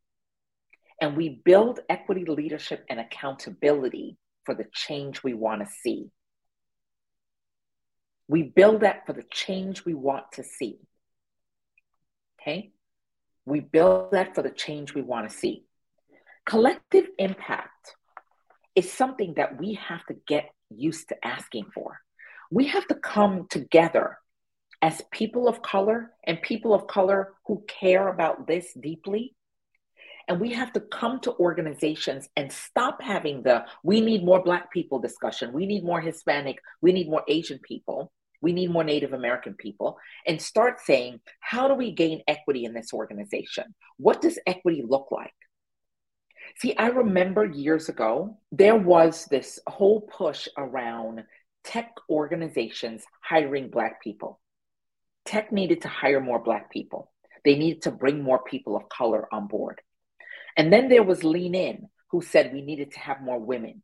And 1.02 1.18
we 1.18 1.42
build 1.44 1.80
equity 1.90 2.24
leadership 2.26 2.86
and 2.90 3.00
accountability 3.00 4.18
for 4.46 4.56
the 4.56 4.68
change 4.72 5.24
we 5.24 5.34
want 5.34 5.62
to 5.62 5.68
see. 5.68 6.12
We 8.28 8.44
build 8.44 8.82
that 8.82 9.06
for 9.06 9.14
the 9.14 9.26
change 9.30 9.84
we 9.84 9.94
want 9.94 10.32
to 10.34 10.44
see. 10.44 10.80
Okay? 12.40 12.72
We 13.46 13.60
build 13.60 14.12
that 14.12 14.36
for 14.36 14.42
the 14.42 14.52
change 14.52 14.94
we 14.94 15.02
want 15.02 15.30
to 15.30 15.36
see. 15.36 15.66
Collective 16.46 17.08
impact 17.18 17.96
is 18.76 18.92
something 18.92 19.34
that 19.36 19.60
we 19.60 19.74
have 19.74 20.06
to 20.06 20.16
get 20.28 20.50
used 20.70 21.10
to 21.10 21.28
asking 21.28 21.66
for. 21.74 22.00
We 22.50 22.68
have 22.68 22.88
to 22.88 22.96
come 22.96 23.48
together 23.50 24.18
as 24.82 25.02
people 25.12 25.48
of 25.48 25.62
color 25.62 26.12
and 26.26 26.42
people 26.42 26.74
of 26.74 26.88
color 26.88 27.34
who 27.46 27.64
care 27.68 28.08
about 28.08 28.48
this 28.48 28.74
deeply. 28.80 29.36
And 30.32 30.40
we 30.40 30.54
have 30.54 30.72
to 30.72 30.80
come 30.80 31.20
to 31.22 31.36
organizations 31.40 32.30
and 32.38 32.50
stop 32.50 33.02
having 33.02 33.44
the 33.44 33.66
we 33.84 34.00
need 34.00 34.24
more 34.24 34.42
Black 34.42 34.72
people 34.72 34.98
discussion, 34.98 35.52
we 35.52 35.66
need 35.66 35.84
more 35.84 36.00
Hispanic, 36.00 36.60
we 36.82 36.94
need 36.94 37.10
more 37.10 37.24
Asian 37.28 37.60
people, 37.60 38.14
we 38.40 38.54
need 38.54 38.72
more 38.72 38.86
Native 38.86 39.12
American 39.12 39.56
people, 39.56 39.98
and 40.26 40.42
start 40.42 40.80
saying, 40.86 41.20
how 41.42 41.68
do 41.68 41.74
we 41.74 41.92
gain 41.92 42.22
equity 42.30 42.64
in 42.64 42.74
this 42.74 42.94
organization? 42.94 43.76
What 43.98 44.22
does 44.22 44.40
equity 44.48 44.86
look 44.88 45.10
like? 45.12 45.34
See, 46.60 46.78
I 46.78 46.88
remember 46.88 47.44
years 47.44 47.90
ago, 47.90 48.38
there 48.54 48.78
was 48.78 49.26
this 49.26 49.60
whole 49.68 50.00
push 50.00 50.48
around 50.58 51.26
tech 51.66 51.92
organizations 52.10 53.04
hiring 53.22 53.70
Black 53.70 54.02
people. 54.02 54.40
Tech 55.26 55.52
needed 55.52 55.82
to 55.82 55.90
hire 55.90 56.22
more 56.22 56.40
Black 56.42 56.72
people. 56.72 57.12
They 57.44 57.58
needed 57.58 57.82
to 57.82 57.92
bring 57.92 58.24
more 58.24 58.42
people 58.42 58.78
of 58.78 58.88
color 58.88 59.28
on 59.34 59.48
board. 59.48 59.82
And 60.58 60.72
then 60.72 60.90
there 60.90 61.04
was 61.04 61.24
Lean 61.24 61.56
In, 61.56 61.90
who 62.12 62.22
said 62.22 62.54
we 62.54 62.62
needed 62.62 62.92
to 62.92 63.00
have 63.00 63.22
more 63.22 63.40
women. 63.40 63.84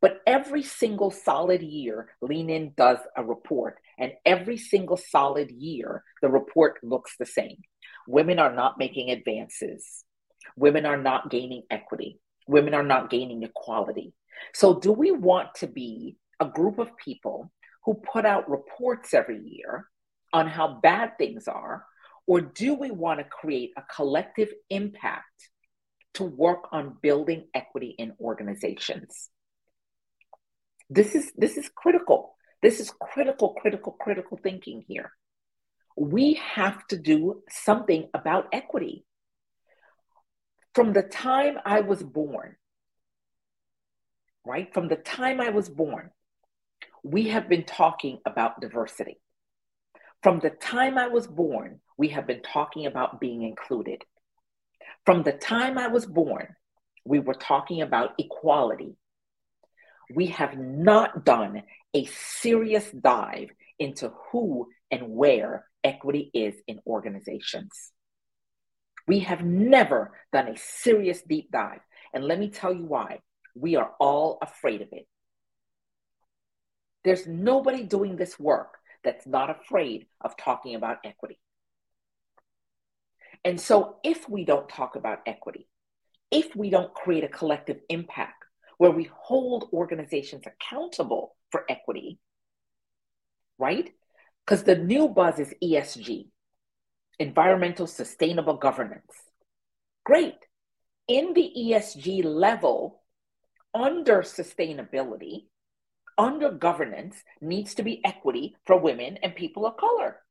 But 0.00 0.20
every 0.26 0.62
single 0.62 1.10
solid 1.10 1.62
year, 1.62 2.10
Lean 2.20 2.50
In 2.50 2.72
does 2.76 2.98
a 3.16 3.24
report, 3.24 3.78
and 3.98 4.12
every 4.26 4.58
single 4.58 4.98
solid 4.98 5.50
year, 5.50 6.02
the 6.20 6.28
report 6.28 6.78
looks 6.82 7.16
the 7.18 7.26
same. 7.26 7.56
Women 8.06 8.38
are 8.38 8.52
not 8.52 8.78
making 8.78 9.10
advances. 9.10 10.04
Women 10.56 10.84
are 10.84 10.98
not 10.98 11.30
gaining 11.30 11.62
equity. 11.70 12.20
Women 12.46 12.74
are 12.74 12.82
not 12.82 13.08
gaining 13.08 13.42
equality. 13.44 14.12
So, 14.52 14.78
do 14.78 14.92
we 14.92 15.10
want 15.10 15.54
to 15.56 15.66
be 15.66 16.16
a 16.40 16.46
group 16.46 16.78
of 16.78 16.96
people 17.02 17.50
who 17.84 17.94
put 17.94 18.26
out 18.26 18.50
reports 18.50 19.14
every 19.14 19.40
year 19.42 19.88
on 20.32 20.48
how 20.48 20.80
bad 20.82 21.16
things 21.16 21.48
are? 21.48 21.84
Or 22.26 22.40
do 22.40 22.74
we 22.74 22.90
want 22.90 23.20
to 23.20 23.24
create 23.24 23.72
a 23.76 23.82
collective 23.94 24.48
impact 24.70 25.50
to 26.14 26.24
work 26.24 26.68
on 26.72 26.96
building 27.02 27.48
equity 27.54 27.94
in 27.98 28.12
organizations? 28.20 29.30
This 30.90 31.14
is, 31.14 31.32
this 31.36 31.56
is 31.56 31.68
critical. 31.74 32.36
This 32.62 32.80
is 32.80 32.92
critical, 33.00 33.54
critical, 33.54 33.92
critical 33.92 34.38
thinking 34.42 34.84
here. 34.86 35.12
We 35.96 36.34
have 36.34 36.86
to 36.88 36.96
do 36.96 37.42
something 37.50 38.08
about 38.14 38.48
equity. 38.52 39.04
From 40.74 40.92
the 40.92 41.02
time 41.02 41.58
I 41.64 41.80
was 41.80 42.02
born, 42.02 42.56
right? 44.44 44.72
From 44.74 44.88
the 44.88 44.96
time 44.96 45.40
I 45.40 45.50
was 45.50 45.68
born, 45.68 46.10
we 47.02 47.28
have 47.28 47.48
been 47.48 47.64
talking 47.64 48.18
about 48.26 48.60
diversity. 48.60 49.20
From 50.22 50.40
the 50.40 50.50
time 50.50 50.96
I 50.96 51.08
was 51.08 51.26
born, 51.26 51.80
we 51.98 52.08
have 52.08 52.26
been 52.26 52.40
talking 52.42 52.86
about 52.86 53.20
being 53.20 53.42
included. 53.42 54.04
From 55.04 55.22
the 55.22 55.32
time 55.32 55.76
I 55.76 55.88
was 55.88 56.06
born, 56.06 56.54
we 57.04 57.18
were 57.18 57.34
talking 57.34 57.82
about 57.82 58.14
equality. 58.18 58.96
We 60.14 60.26
have 60.28 60.56
not 60.56 61.24
done 61.24 61.62
a 61.92 62.06
serious 62.06 62.90
dive 62.90 63.50
into 63.78 64.12
who 64.30 64.68
and 64.90 65.10
where 65.10 65.66
equity 65.82 66.30
is 66.32 66.54
in 66.66 66.80
organizations. 66.86 67.92
We 69.06 69.20
have 69.20 69.44
never 69.44 70.12
done 70.32 70.48
a 70.48 70.56
serious 70.56 71.20
deep 71.22 71.50
dive. 71.50 71.80
And 72.14 72.24
let 72.24 72.38
me 72.38 72.48
tell 72.48 72.72
you 72.72 72.84
why. 72.84 73.20
We 73.54 73.76
are 73.76 73.90
all 74.00 74.38
afraid 74.40 74.80
of 74.80 74.88
it. 74.92 75.06
There's 77.04 77.26
nobody 77.26 77.82
doing 77.82 78.16
this 78.16 78.38
work 78.38 78.78
that's 79.04 79.26
not 79.26 79.50
afraid 79.50 80.06
of 80.22 80.36
talking 80.36 80.74
about 80.74 80.98
equity. 81.04 81.38
And 83.44 83.60
so, 83.60 83.96
if 84.02 84.28
we 84.28 84.44
don't 84.44 84.68
talk 84.68 84.96
about 84.96 85.20
equity, 85.26 85.68
if 86.30 86.56
we 86.56 86.70
don't 86.70 86.94
create 86.94 87.24
a 87.24 87.28
collective 87.28 87.80
impact 87.88 88.44
where 88.78 88.90
we 88.90 89.08
hold 89.14 89.68
organizations 89.72 90.44
accountable 90.46 91.36
for 91.50 91.64
equity, 91.68 92.18
right? 93.58 93.90
Because 94.44 94.64
the 94.64 94.76
new 94.76 95.08
buzz 95.08 95.38
is 95.38 95.54
ESG, 95.62 96.26
environmental 97.18 97.86
sustainable 97.86 98.56
governance. 98.56 99.12
Great. 100.04 100.38
In 101.06 101.34
the 101.34 101.52
ESG 101.56 102.24
level, 102.24 103.02
under 103.74 104.22
sustainability, 104.22 105.44
under 106.16 106.50
governance 106.50 107.16
needs 107.40 107.74
to 107.74 107.82
be 107.82 108.04
equity 108.04 108.56
for 108.66 108.78
women 108.78 109.18
and 109.22 109.34
people 109.34 109.66
of 109.66 109.76
color. 109.76 110.23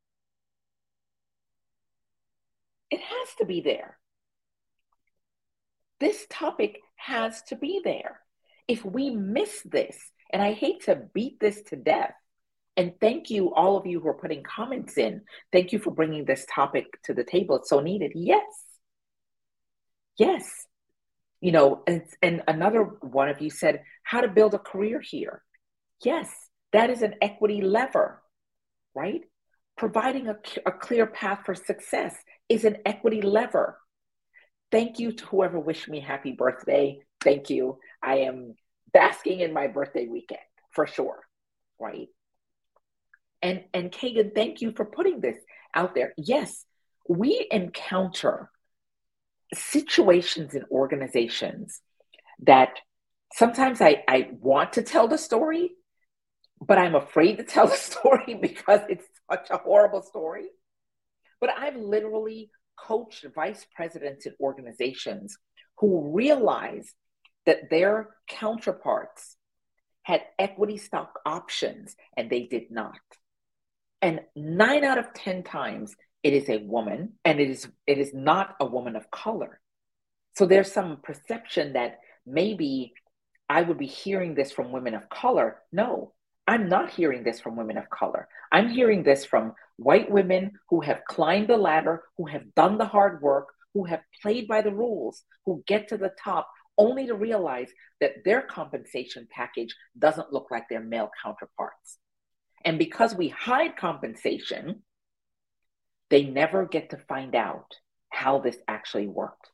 Has 3.24 3.36
to 3.36 3.46
be 3.46 3.62
there. 3.62 3.98
This 6.00 6.26
topic 6.30 6.80
has 6.96 7.42
to 7.44 7.56
be 7.56 7.82
there. 7.84 8.20
If 8.68 8.84
we 8.84 9.10
miss 9.10 9.62
this, 9.64 9.98
and 10.32 10.42
I 10.42 10.54
hate 10.54 10.86
to 10.86 10.96
beat 11.14 11.40
this 11.40 11.62
to 11.70 11.76
death, 11.76 12.14
and 12.76 12.94
thank 13.00 13.30
you, 13.30 13.54
all 13.54 13.78
of 13.78 13.86
you 13.86 14.00
who 14.00 14.08
are 14.08 14.16
putting 14.16 14.42
comments 14.44 14.98
in. 14.98 15.22
Thank 15.52 15.74
you 15.74 15.80
for 15.80 15.92
bringing 15.92 16.26
this 16.26 16.46
topic 16.54 16.86
to 17.04 17.14
the 17.14 17.24
table. 17.24 17.58
It's 17.58 17.70
so 17.70 17.82
needed. 17.82 18.14
Yes. 18.16 18.44
Yes. 20.18 20.50
You 21.40 21.52
know, 21.52 21.84
and, 21.86 22.02
and 22.22 22.42
another 22.48 22.84
one 23.02 23.30
of 23.30 23.42
you 23.42 23.50
said, 23.50 23.84
how 24.04 24.22
to 24.22 24.28
build 24.28 24.54
a 24.54 24.60
career 24.60 25.02
here. 25.02 25.44
Yes, 26.04 26.30
that 26.72 26.90
is 26.90 27.02
an 27.02 27.16
equity 27.22 27.62
lever, 27.62 28.22
right? 28.96 29.22
Providing 29.78 30.28
a, 30.28 30.38
a 30.66 30.72
clear 30.72 31.06
path 31.06 31.42
for 31.46 31.54
success 31.54 32.16
is 32.49 32.65
an 32.65 32.77
equity 32.86 33.21
lever. 33.21 33.79
Thank 34.71 34.99
you 34.99 35.13
to 35.13 35.25
whoever 35.27 35.60
wished 35.60 35.88
me 35.88 35.99
happy 35.99 36.32
birthday. 36.32 36.99
Thank 37.21 37.49
you. 37.49 37.79
I 38.01 38.19
am 38.19 38.56
basking 38.91 39.39
in 39.39 39.53
my 39.53 39.67
birthday 39.67 40.08
weekend 40.08 40.41
for 40.71 40.88
sure, 40.88 41.19
right? 41.79 42.08
And 43.41 43.63
and 43.73 43.91
Kagan, 43.91 44.34
thank 44.34 44.62
you 44.62 44.71
for 44.71 44.86
putting 44.86 45.19
this 45.19 45.38
out 45.73 45.95
there. 45.95 46.13
Yes, 46.17 46.65
we 47.08 47.47
encounter 47.51 48.49
situations 49.53 50.56
in 50.56 50.63
organizations 50.71 51.82
that 52.39 52.79
sometimes 53.34 53.82
I, 53.82 54.03
I 54.08 54.29
want 54.39 54.73
to 54.73 54.82
tell 54.82 55.08
the 55.08 55.17
story, 55.17 55.71
but 56.62 56.77
I'm 56.77 56.95
afraid 56.95 57.38
to 57.38 57.43
tell 57.43 57.67
the 57.67 57.75
story 57.91 58.38
because 58.39 58.82
it's 58.89 59.06
such 59.29 59.49
a 59.49 59.58
horrible 59.58 60.01
story. 60.01 60.45
But 61.43 61.58
I've 61.60 61.75
literally 61.75 62.51
coached 62.79 63.25
vice 63.36 63.67
presidents 63.75 64.25
in 64.25 64.34
organizations 64.39 65.38
who 65.77 66.13
realized 66.15 66.95
that 67.45 67.69
their 67.69 68.12
counterparts 68.29 69.36
had 70.03 70.21
equity 70.39 70.77
stock 70.77 71.19
options 71.25 71.97
and 72.15 72.29
they 72.29 72.43
did 72.43 72.71
not. 72.71 72.95
And 74.01 74.21
nine 74.38 74.86
out 74.86 74.97
of 74.97 75.13
10 75.13 75.43
times 75.43 75.93
it 76.23 76.32
is 76.32 76.47
a 76.47 76.60
woman 76.60 77.15
and 77.25 77.41
it 77.41 77.49
is 77.49 77.67
it 77.86 77.97
is 77.97 78.13
not 78.13 78.56
a 78.62 78.65
woman 78.65 78.95
of 78.95 79.12
color. 79.12 79.60
So 80.38 80.45
there's 80.45 80.71
some 80.71 80.99
perception 81.03 81.73
that 81.73 81.99
maybe 82.25 82.93
I 83.49 83.63
would 83.63 83.77
be 83.77 83.88
hearing 83.88 84.34
this 84.34 84.53
from 84.53 84.71
women 84.71 84.93
of 84.93 85.10
color. 85.10 85.62
No, 85.73 86.13
I'm 86.45 86.67
not 86.67 86.89
hearing 86.89 87.23
this 87.23 87.39
from 87.39 87.56
women 87.56 87.77
of 87.77 87.89
color. 87.89 88.27
I'm 88.51 88.69
hearing 88.69 89.03
this 89.03 89.25
from 89.25 89.53
white 89.77 90.12
women 90.12 90.51
who 90.69 90.82
have 90.82 91.06
climbed 91.06 91.47
the 91.47 91.58
ladder, 91.58 92.03
who 92.17 92.25
have 92.27 92.53
done 92.56 92.77
the 92.77 92.86
hard 92.86 93.21
work, 93.21 93.47
who 93.73 93.86
have 93.86 94.01
played 94.21 94.47
by 94.47 94.62
the 94.62 94.73
rules, 94.73 95.23
who 95.45 95.63
get 95.65 95.88
to 95.89 95.97
the 95.97 96.12
top 96.21 96.49
only 96.77 97.08
to 97.08 97.15
realize 97.15 97.69
that 98.01 98.23
their 98.25 98.41
compensation 98.41 99.27
package 99.31 99.75
doesn't 99.98 100.33
look 100.33 100.48
like 100.52 100.67
their 100.69 100.81
male 100.81 101.10
counterparts. 101.23 101.98
And 102.65 102.79
because 102.79 103.15
we 103.15 103.29
hide 103.29 103.77
compensation, 103.77 104.83
they 106.10 106.23
never 106.23 106.65
get 106.65 106.89
to 106.91 106.98
find 106.98 107.35
out 107.35 107.75
how 108.10 108.39
this 108.39 108.58
actually 108.67 109.08
worked. 109.08 109.50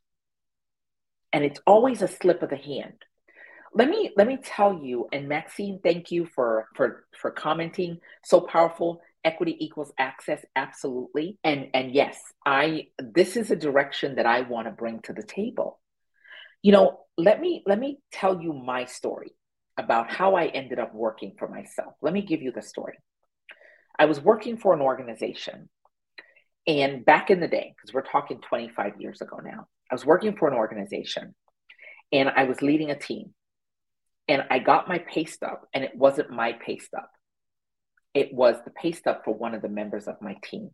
And 1.32 1.44
it's 1.44 1.62
always 1.68 2.02
a 2.02 2.08
slip 2.08 2.42
of 2.42 2.50
the 2.50 2.56
hand 2.56 3.04
let 3.74 3.90
me 3.90 4.12
let 4.18 4.28
me 4.28 4.38
tell 4.44 4.74
you 4.74 5.08
and 5.12 5.28
maxine 5.28 5.80
thank 5.84 6.12
you 6.12 6.26
for 6.26 6.68
for 6.76 7.06
for 7.20 7.32
commenting. 7.32 8.00
So 8.24 8.42
powerful. 8.42 9.02
Equity 9.24 9.58
equals 9.60 9.92
access 9.98 10.44
absolutely. 10.56 11.38
And 11.44 11.70
and 11.74 11.94
yes 11.94 12.20
i 12.46 12.88
this 12.98 13.36
is 13.36 13.52
a 13.52 13.56
direction 13.56 14.16
that 14.16 14.26
i 14.26 14.42
want 14.42 14.68
to 14.68 14.72
bring 14.72 15.02
to 15.02 15.14
the 15.14 15.24
table. 15.24 15.80
You 16.62 16.72
know 16.72 17.00
let 17.18 17.40
me 17.40 17.64
let 17.66 17.80
me 17.80 18.00
tell 18.12 18.42
you 18.42 18.54
my 18.54 18.86
story 18.86 19.34
about 19.78 20.12
how 20.12 20.36
i 20.36 20.48
ended 20.48 20.80
up 20.80 20.94
working 20.94 21.36
for 21.38 21.48
myself. 21.48 21.94
Let 22.02 22.14
me 22.14 22.22
give 22.22 22.42
you 22.42 22.52
the 22.52 22.62
story. 22.62 22.98
I 23.98 24.06
was 24.06 24.22
working 24.22 24.58
for 24.58 24.74
an 24.74 24.82
organization 24.82 25.70
and 26.68 27.04
back 27.04 27.30
in 27.30 27.40
the 27.40 27.48
day 27.48 27.74
because 27.76 27.94
we're 27.94 28.02
talking 28.02 28.40
25 28.42 29.02
years 29.02 29.22
ago 29.22 29.38
now 29.44 29.68
i 29.92 29.96
was 29.96 30.06
working 30.06 30.36
for 30.36 30.48
an 30.48 30.54
organization 30.54 31.34
and 32.12 32.30
i 32.30 32.44
was 32.44 32.62
leading 32.62 32.92
a 32.92 33.00
team 33.00 33.34
and 34.30 34.44
I 34.50 34.60
got 34.60 34.88
my 34.88 35.00
pay 35.00 35.26
stub 35.26 35.66
and 35.74 35.84
it 35.84 35.96
wasn't 35.96 36.30
my 36.30 36.54
pay 36.54 36.78
stub. 36.78 37.08
it 38.14 38.34
was 38.34 38.56
the 38.64 38.72
pay 38.72 38.92
stub 38.92 39.24
for 39.24 39.34
one 39.34 39.54
of 39.54 39.62
the 39.62 39.70
members 39.70 40.08
of 40.08 40.22
my 40.22 40.36
team. 40.44 40.72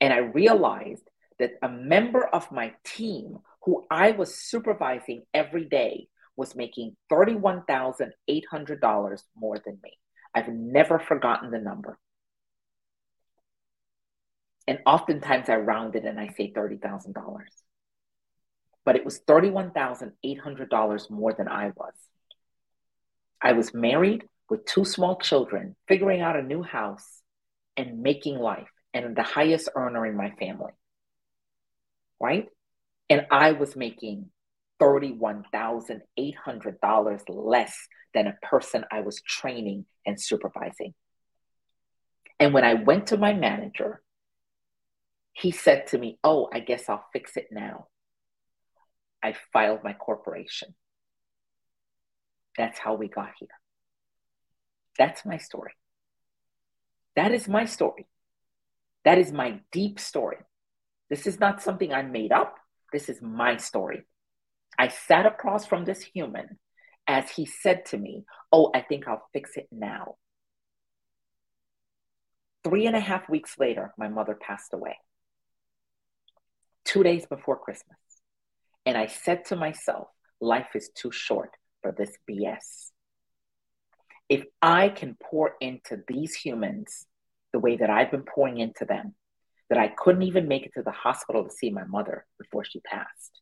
And 0.00 0.12
I 0.12 0.18
realized 0.18 1.02
that 1.38 1.52
a 1.62 1.68
member 1.68 2.26
of 2.26 2.50
my 2.52 2.74
team 2.84 3.38
who 3.64 3.84
I 3.90 4.12
was 4.12 4.34
supervising 4.34 5.22
every 5.34 5.64
day 5.64 6.08
was 6.36 6.54
making 6.54 6.96
$31,800 7.10 9.22
more 9.36 9.58
than 9.64 9.78
me. 9.82 9.98
I've 10.34 10.48
never 10.48 10.98
forgotten 10.98 11.50
the 11.50 11.58
number. 11.58 11.98
And 14.68 14.78
oftentimes 14.86 15.48
I 15.48 15.56
round 15.56 15.96
it 15.96 16.04
and 16.04 16.20
I 16.20 16.28
say 16.36 16.52
$30,000. 16.52 17.14
But 18.84 18.96
it 18.96 19.04
was 19.04 19.20
$31,800 19.20 21.10
more 21.10 21.32
than 21.32 21.48
I 21.48 21.72
was. 21.74 21.94
I 23.40 23.52
was 23.52 23.72
married 23.72 24.24
with 24.50 24.64
two 24.64 24.84
small 24.84 25.16
children, 25.16 25.76
figuring 25.86 26.20
out 26.20 26.36
a 26.36 26.42
new 26.42 26.62
house 26.62 27.22
and 27.76 28.02
making 28.02 28.38
life, 28.38 28.68
and 28.92 29.14
the 29.14 29.22
highest 29.22 29.68
earner 29.76 30.04
in 30.06 30.16
my 30.16 30.30
family. 30.30 30.72
Right? 32.20 32.48
And 33.08 33.26
I 33.30 33.52
was 33.52 33.76
making 33.76 34.30
$31,800 34.80 37.22
less 37.28 37.88
than 38.14 38.26
a 38.26 38.36
person 38.42 38.84
I 38.90 39.00
was 39.00 39.22
training 39.22 39.86
and 40.06 40.20
supervising. 40.20 40.94
And 42.40 42.54
when 42.54 42.64
I 42.64 42.74
went 42.74 43.08
to 43.08 43.16
my 43.16 43.32
manager, 43.32 44.00
he 45.32 45.50
said 45.50 45.88
to 45.88 45.98
me, 45.98 46.18
Oh, 46.24 46.48
I 46.52 46.60
guess 46.60 46.88
I'll 46.88 47.04
fix 47.12 47.36
it 47.36 47.48
now. 47.50 47.88
I 49.22 49.34
filed 49.52 49.84
my 49.84 49.92
corporation. 49.92 50.74
That's 52.58 52.78
how 52.78 52.94
we 52.94 53.08
got 53.08 53.30
here. 53.38 53.48
That's 54.98 55.24
my 55.24 55.38
story. 55.38 55.72
That 57.14 57.32
is 57.32 57.48
my 57.48 57.64
story. 57.64 58.06
That 59.04 59.16
is 59.16 59.32
my 59.32 59.60
deep 59.72 60.00
story. 60.00 60.38
This 61.08 61.26
is 61.26 61.38
not 61.38 61.62
something 61.62 61.92
I 61.92 62.02
made 62.02 62.32
up. 62.32 62.56
This 62.92 63.08
is 63.08 63.22
my 63.22 63.56
story. 63.56 64.02
I 64.76 64.88
sat 64.88 65.24
across 65.24 65.66
from 65.66 65.84
this 65.84 66.02
human 66.02 66.58
as 67.06 67.30
he 67.30 67.46
said 67.46 67.86
to 67.86 67.96
me, 67.96 68.24
Oh, 68.52 68.70
I 68.74 68.80
think 68.80 69.06
I'll 69.06 69.26
fix 69.32 69.56
it 69.56 69.68
now. 69.70 70.16
Three 72.64 72.86
and 72.86 72.96
a 72.96 73.00
half 73.00 73.28
weeks 73.28 73.54
later, 73.58 73.94
my 73.96 74.08
mother 74.08 74.34
passed 74.34 74.74
away, 74.74 74.98
two 76.84 77.04
days 77.04 77.24
before 77.24 77.56
Christmas. 77.56 77.98
And 78.84 78.98
I 78.98 79.06
said 79.06 79.44
to 79.46 79.56
myself, 79.56 80.08
Life 80.40 80.74
is 80.74 80.90
too 80.94 81.12
short 81.12 81.52
for 81.88 81.94
this 81.96 82.16
BS. 82.28 82.90
If 84.28 84.44
I 84.60 84.90
can 84.90 85.16
pour 85.22 85.54
into 85.60 86.02
these 86.06 86.34
humans 86.34 87.06
the 87.52 87.58
way 87.58 87.76
that 87.76 87.88
I've 87.88 88.10
been 88.10 88.24
pouring 88.24 88.58
into 88.58 88.84
them, 88.84 89.14
that 89.70 89.78
I 89.78 89.88
couldn't 89.88 90.22
even 90.22 90.48
make 90.48 90.66
it 90.66 90.72
to 90.74 90.82
the 90.82 90.90
hospital 90.90 91.44
to 91.44 91.50
see 91.50 91.70
my 91.70 91.84
mother 91.84 92.26
before 92.38 92.64
she 92.64 92.80
passed. 92.80 93.40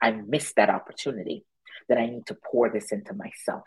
I 0.00 0.12
missed 0.12 0.54
that 0.56 0.70
opportunity 0.70 1.44
that 1.88 1.98
I 1.98 2.06
need 2.06 2.26
to 2.26 2.36
pour 2.50 2.70
this 2.70 2.92
into 2.92 3.14
myself. 3.14 3.64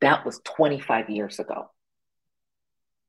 That 0.00 0.24
was 0.24 0.40
25 0.44 1.10
years 1.10 1.38
ago. 1.38 1.70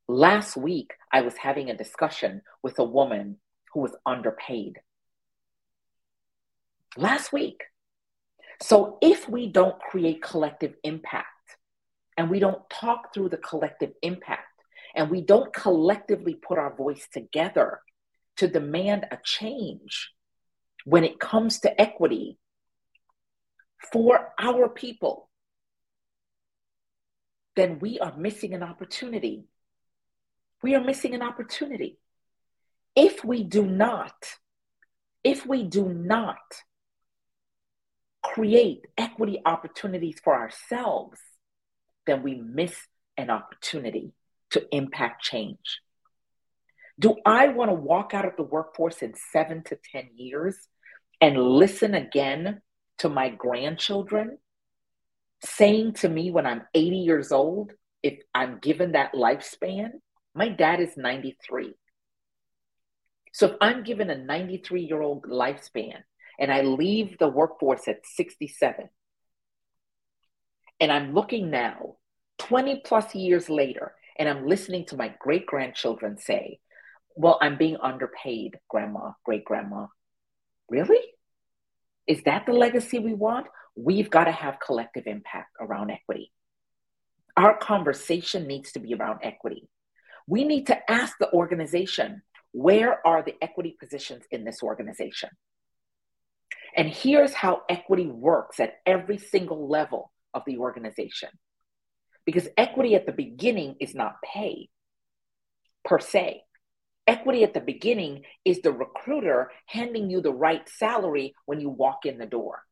Last 0.08 0.56
week, 0.58 0.92
I 1.10 1.22
was 1.22 1.36
having 1.38 1.70
a 1.70 1.76
discussion 1.76 2.42
with 2.62 2.78
a 2.78 2.84
woman 2.84 3.38
who 3.72 3.80
was 3.80 3.96
underpaid. 4.04 4.80
Last 6.98 7.32
week. 7.32 7.62
So, 8.62 8.98
if 9.02 9.28
we 9.28 9.48
don't 9.48 9.78
create 9.80 10.22
collective 10.22 10.74
impact 10.84 11.26
and 12.16 12.30
we 12.30 12.38
don't 12.38 12.68
talk 12.70 13.12
through 13.12 13.30
the 13.30 13.36
collective 13.36 13.92
impact, 14.02 14.46
and 14.94 15.10
we 15.10 15.20
don't 15.20 15.52
collectively 15.52 16.34
put 16.34 16.58
our 16.58 16.74
voice 16.74 17.06
together 17.12 17.80
to 18.36 18.48
demand 18.48 19.06
a 19.10 19.18
change 19.24 20.12
when 20.84 21.04
it 21.04 21.18
comes 21.18 21.60
to 21.60 21.80
equity 21.80 22.38
for 23.92 24.32
our 24.38 24.68
people, 24.68 25.28
then 27.56 27.78
we 27.78 27.98
are 27.98 28.16
missing 28.16 28.54
an 28.54 28.62
opportunity. 28.62 29.44
We 30.62 30.74
are 30.74 30.82
missing 30.82 31.14
an 31.14 31.22
opportunity. 31.22 31.98
If 32.96 33.24
we 33.24 33.42
do 33.42 33.66
not, 33.66 34.14
if 35.22 35.46
we 35.46 35.64
do 35.64 35.88
not 35.88 36.36
create 38.24 38.86
equity 38.96 39.40
opportunities 39.44 40.18
for 40.24 40.34
ourselves, 40.34 41.20
then 42.06 42.22
we 42.22 42.34
miss 42.34 42.74
an 43.16 43.30
opportunity 43.30 44.12
to 44.50 44.66
impact 44.74 45.22
change? 45.22 45.80
Do 46.98 47.16
I 47.26 47.48
want 47.48 47.70
to 47.70 47.74
walk 47.74 48.14
out 48.14 48.24
of 48.24 48.36
the 48.36 48.42
workforce 48.42 49.02
in 49.02 49.14
seven 49.32 49.62
to 49.64 49.78
10 49.92 50.10
years 50.16 50.56
and 51.20 51.36
listen 51.36 51.94
again 51.94 52.60
to 52.98 53.08
my 53.08 53.28
grandchildren 53.28 54.38
saying 55.42 55.94
to 55.94 56.08
me 56.08 56.30
when 56.30 56.46
I'm 56.46 56.62
80 56.74 56.96
years 56.96 57.32
old, 57.32 57.72
if 58.02 58.18
I'm 58.34 58.58
given 58.58 58.92
that 58.92 59.12
lifespan? 59.12 59.90
My 60.34 60.48
dad 60.48 60.80
is 60.80 60.96
93. 60.96 61.74
So 63.32 63.48
if 63.48 63.56
I'm 63.60 63.82
given 63.82 64.10
a 64.10 64.16
93 64.16 64.82
year 64.82 65.02
old 65.02 65.24
lifespan 65.24 66.02
and 66.38 66.52
I 66.52 66.62
leave 66.62 67.18
the 67.18 67.28
workforce 67.28 67.88
at 67.88 68.06
67, 68.06 68.88
and 70.80 70.92
I'm 70.92 71.14
looking 71.14 71.50
now, 71.50 71.96
20 72.38 72.82
plus 72.84 73.14
years 73.14 73.48
later, 73.48 73.94
and 74.18 74.28
I'm 74.28 74.46
listening 74.46 74.86
to 74.86 74.96
my 74.96 75.14
great 75.18 75.46
grandchildren 75.46 76.18
say, 76.18 76.60
Well, 77.16 77.38
I'm 77.40 77.56
being 77.56 77.76
underpaid, 77.82 78.58
grandma, 78.68 79.12
great 79.24 79.44
grandma. 79.44 79.86
Really? 80.68 81.00
Is 82.06 82.22
that 82.24 82.46
the 82.46 82.52
legacy 82.52 82.98
we 82.98 83.14
want? 83.14 83.46
We've 83.76 84.10
got 84.10 84.24
to 84.24 84.32
have 84.32 84.60
collective 84.64 85.06
impact 85.06 85.50
around 85.60 85.90
equity. 85.90 86.32
Our 87.36 87.56
conversation 87.56 88.46
needs 88.46 88.72
to 88.72 88.78
be 88.78 88.94
around 88.94 89.20
equity. 89.22 89.68
We 90.26 90.44
need 90.44 90.68
to 90.68 90.90
ask 90.90 91.16
the 91.18 91.32
organization 91.32 92.22
where 92.52 93.04
are 93.06 93.22
the 93.22 93.34
equity 93.42 93.76
positions 93.78 94.22
in 94.30 94.44
this 94.44 94.62
organization? 94.62 95.30
And 96.76 96.88
here's 96.88 97.32
how 97.32 97.62
equity 97.68 98.06
works 98.06 98.58
at 98.58 98.74
every 98.84 99.18
single 99.18 99.68
level 99.68 100.12
of 100.32 100.42
the 100.46 100.58
organization. 100.58 101.28
Because 102.26 102.48
equity 102.56 102.94
at 102.94 103.06
the 103.06 103.12
beginning 103.12 103.76
is 103.80 103.94
not 103.94 104.16
pay 104.24 104.68
per 105.84 105.98
se. 105.98 106.42
Equity 107.06 107.44
at 107.44 107.52
the 107.52 107.60
beginning 107.60 108.22
is 108.44 108.60
the 108.60 108.72
recruiter 108.72 109.50
handing 109.66 110.10
you 110.10 110.22
the 110.22 110.32
right 110.32 110.66
salary 110.68 111.34
when 111.44 111.60
you 111.60 111.68
walk 111.68 112.06
in 112.06 112.18
the 112.18 112.26
door. 112.26 112.62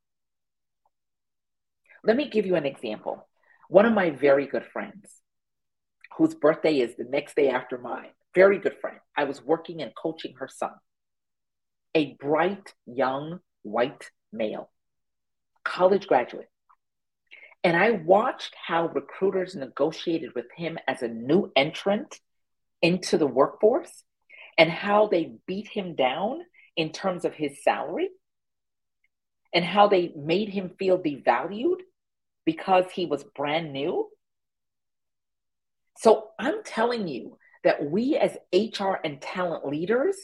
Let 2.03 2.17
me 2.17 2.29
give 2.29 2.47
you 2.47 2.57
an 2.57 2.67
example. 2.67 3.29
One 3.69 3.87
of 3.87 3.93
my 3.93 4.11
very 4.11 4.47
good 4.47 4.65
friends, 4.73 5.21
whose 6.17 6.35
birthday 6.35 6.81
is 6.81 6.97
the 6.97 7.05
next 7.05 7.37
day 7.37 7.51
after 7.51 7.79
mine, 7.79 8.11
very 8.35 8.59
good 8.59 8.77
friend, 8.81 8.99
I 9.17 9.25
was 9.25 9.45
working 9.45 9.83
and 9.83 9.93
coaching 9.95 10.35
her 10.39 10.49
son, 10.49 10.73
a 11.95 12.17
bright, 12.19 12.73
young, 12.87 13.41
white 13.63 14.11
male, 14.33 14.71
college 15.65 16.07
graduate, 16.07 16.49
and 17.65 17.77
I 17.77 17.93
watched 17.93 18.55
how 18.67 18.87
recruiters 18.89 19.55
negotiated 19.55 20.35
with 20.35 20.47
him 20.57 20.79
as 20.89 21.03
a 21.03 21.09
new 21.09 21.53
entrant 21.55 22.19
into 22.81 23.19
the 23.19 23.27
workforce 23.27 24.03
and 24.59 24.71
how 24.71 25.07
they 25.07 25.35
beat 25.47 25.69
him 25.69 25.95
down 25.95 26.41
in 26.77 26.91
terms 26.91 27.25
of 27.25 27.35
his 27.35 27.63
salary 27.63 28.09
and 29.55 29.65
how 29.65 29.89
they 29.89 30.13
made 30.17 30.49
him 30.49 30.73
feel 30.79 30.99
devalued 30.99 31.79
because 32.45 32.87
he 32.93 33.07
was 33.07 33.25
brand 33.37 33.73
new. 33.73 34.09
So 35.99 36.31
I'm 36.39 36.65
telling 36.65 37.07
you 37.07 37.39
that 37.63 37.85
we 37.85 38.17
as 38.17 38.37
HR 38.53 38.95
and 39.05 39.21
talent 39.21 39.67
leaders, 39.67 40.17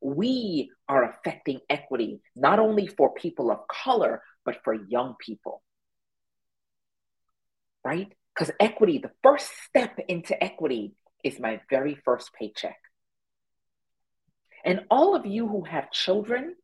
we 0.00 0.70
are 0.88 1.04
affecting 1.04 1.60
equity 1.68 2.20
not 2.34 2.58
only 2.58 2.86
for 2.86 3.14
people 3.14 3.50
of 3.50 3.66
color, 3.68 4.22
but 4.44 4.58
for 4.64 4.74
young 4.74 5.14
people 5.18 5.62
right? 7.86 8.12
Because 8.34 8.52
equity, 8.58 8.98
the 8.98 9.12
first 9.22 9.48
step 9.68 9.96
into 10.08 10.42
equity 10.42 10.92
is 11.22 11.38
my 11.38 11.60
very 11.70 11.96
first 12.04 12.32
paycheck. 12.34 12.76
And 14.64 14.80
all 14.90 15.14
of 15.14 15.24
you 15.24 15.46
who 15.46 15.62
have 15.62 15.92
children 15.92 16.56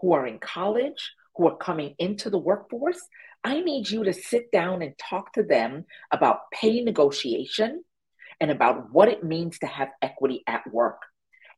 who 0.00 0.12
are 0.12 0.24
in 0.24 0.38
college, 0.38 1.12
who 1.34 1.48
are 1.48 1.56
coming 1.56 1.96
into 1.98 2.30
the 2.30 2.38
workforce, 2.38 3.00
I 3.42 3.60
need 3.60 3.90
you 3.90 4.04
to 4.04 4.12
sit 4.12 4.52
down 4.52 4.80
and 4.80 4.94
talk 4.96 5.32
to 5.32 5.42
them 5.42 5.84
about 6.12 6.50
pay 6.52 6.80
negotiation 6.80 7.82
and 8.40 8.52
about 8.52 8.92
what 8.92 9.08
it 9.08 9.24
means 9.24 9.58
to 9.58 9.66
have 9.66 9.88
equity 10.00 10.44
at 10.46 10.72
work. 10.72 11.02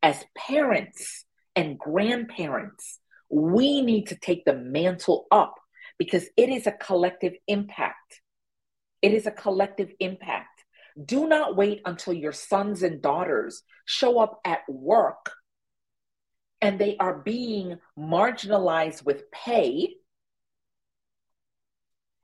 As 0.03 0.25
parents 0.37 1.25
and 1.55 1.79
grandparents, 1.79 2.99
we 3.29 3.83
need 3.83 4.09
to 4.09 4.17
take 4.17 4.45
the 4.45 4.55
mantle 4.55 5.27
up 5.31 5.55
because 5.99 6.27
it 6.37 6.49
is 6.49 6.67
a 6.67 6.73
collective 6.73 7.35
impact. 7.47 8.21
It 9.03 9.13
is 9.13 9.27
a 9.27 9.31
collective 9.31 9.91
impact. 10.01 10.65
Do 11.03 11.29
not 11.29 11.57
wait 11.57 11.83
until 11.85 12.15
your 12.15 12.33
sons 12.33 12.83
and 12.83 13.01
daughters 13.01 13.63
show 13.85 14.19
up 14.19 14.41
at 14.45 14.61
work 14.69 15.31
and 16.61 16.79
they 16.79 16.97
are 16.99 17.19
being 17.19 17.79
marginalized 17.99 19.05
with 19.05 19.31
pay 19.31 19.95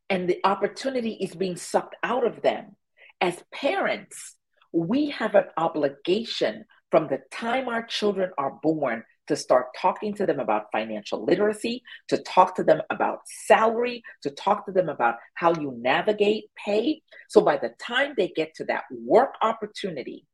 and 0.09 0.29
the 0.29 0.41
opportunity 0.45 1.13
is 1.21 1.35
being 1.35 1.57
sucked 1.57 1.97
out 2.03 2.27
of 2.27 2.43
them. 2.43 2.77
As 3.21 3.43
parents, 3.53 4.37
we 4.73 5.11
have 5.11 5.35
an 5.35 5.47
obligation 5.57 6.65
from 6.91 7.09
the 7.09 7.21
time 7.31 7.69
our 7.69 7.85
children 7.85 8.31
are 8.39 8.59
born 8.63 9.03
to 9.27 9.37
start 9.37 9.67
talking 9.81 10.15
to 10.15 10.27
them 10.27 10.39
about 10.39 10.71
financial 10.73 11.25
literacy, 11.25 11.83
to 12.09 12.19
talk 12.19 12.55
to 12.57 12.63
them 12.63 12.81
about 12.91 13.21
salary, 13.27 14.03
to 14.23 14.31
talk 14.31 14.67
to 14.67 14.73
them 14.73 14.89
about 14.89 15.17
how 15.35 15.53
you 15.55 15.77
navigate 15.81 16.45
pay. 16.57 17.03
So 17.29 17.41
by 17.41 17.57
the 17.57 17.75
time 17.81 18.15
they 18.17 18.29
get 18.29 18.55
to 18.57 18.65
that 18.67 18.85
work 18.91 19.35
opportunity, 19.43 20.27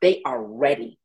they 0.00 0.22
are 0.24 0.42
ready. 0.42 0.98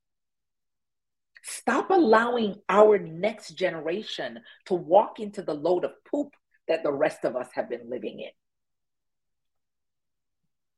Stop 1.44 1.90
allowing 1.90 2.56
our 2.70 2.98
next 2.98 3.52
generation 3.52 4.40
to 4.66 4.74
walk 4.74 5.20
into 5.20 5.42
the 5.42 5.54
load 5.54 5.84
of 5.84 5.92
poop 6.10 6.30
that 6.68 6.84
the 6.84 6.92
rest 6.92 7.24
of 7.24 7.36
us 7.36 7.48
have 7.54 7.70
been 7.70 7.90
living 7.90 8.20
in. 8.20 8.30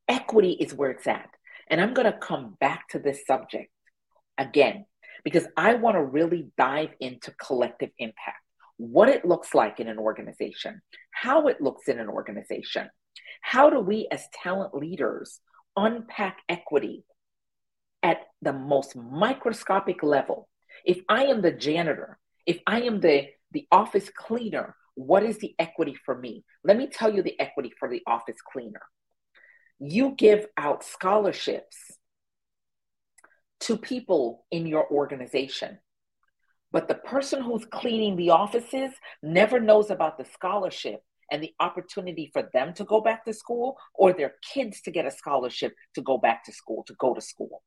Equity 0.09 0.51
is 0.51 0.73
where 0.73 0.91
it's 0.91 1.07
at. 1.07 1.29
And 1.69 1.81
I'm 1.81 1.93
going 1.93 2.11
to 2.11 2.17
come 2.17 2.55
back 2.59 2.87
to 2.89 2.99
this 2.99 3.25
subject 3.25 3.69
again 4.37 4.85
because 5.23 5.45
I 5.57 5.73
want 5.73 5.95
to 5.95 6.03
really 6.03 6.47
dive 6.57 6.91
into 6.99 7.31
collective 7.31 7.89
impact, 7.99 8.41
what 8.77 9.09
it 9.09 9.25
looks 9.25 9.53
like 9.53 9.79
in 9.79 9.87
an 9.87 9.97
organization, 9.97 10.81
how 11.11 11.47
it 11.47 11.59
looks 11.59 11.87
in 11.87 11.99
an 11.99 12.07
organization. 12.07 12.89
How 13.41 13.69
do 13.69 13.79
we, 13.79 14.07
as 14.11 14.27
talent 14.43 14.73
leaders, 14.73 15.39
unpack 15.75 16.37
equity 16.47 17.03
at 18.01 18.19
the 18.41 18.53
most 18.53 18.95
microscopic 18.95 20.01
level? 20.03 20.47
If 20.85 21.01
I 21.09 21.25
am 21.25 21.41
the 21.41 21.51
janitor, 21.51 22.19
if 22.45 22.59
I 22.65 22.81
am 22.81 23.01
the, 23.01 23.27
the 23.51 23.67
office 23.71 24.09
cleaner, 24.15 24.75
what 24.95 25.23
is 25.23 25.39
the 25.39 25.55
equity 25.59 25.95
for 26.05 26.17
me? 26.17 26.43
Let 26.63 26.77
me 26.77 26.87
tell 26.87 27.13
you 27.13 27.21
the 27.21 27.39
equity 27.39 27.73
for 27.77 27.89
the 27.89 28.01
office 28.07 28.37
cleaner. 28.41 28.81
You 29.79 30.15
give 30.17 30.47
out 30.57 30.83
scholarships 30.83 31.96
to 33.61 33.77
people 33.77 34.45
in 34.51 34.67
your 34.67 34.89
organization. 34.91 35.79
But 36.71 36.87
the 36.87 36.95
person 36.95 37.41
who's 37.41 37.65
cleaning 37.65 38.15
the 38.15 38.31
offices 38.31 38.91
never 39.23 39.59
knows 39.59 39.89
about 39.89 40.17
the 40.17 40.25
scholarship 40.25 41.01
and 41.31 41.41
the 41.41 41.53
opportunity 41.59 42.29
for 42.31 42.49
them 42.53 42.73
to 42.75 42.83
go 42.83 43.01
back 43.01 43.25
to 43.25 43.33
school 43.33 43.77
or 43.93 44.13
their 44.13 44.35
kids 44.53 44.81
to 44.81 44.91
get 44.91 45.05
a 45.05 45.11
scholarship 45.11 45.73
to 45.95 46.01
go 46.01 46.17
back 46.17 46.43
to 46.45 46.51
school, 46.51 46.83
to 46.87 46.93
go 46.99 47.13
to 47.13 47.21
school. 47.21 47.63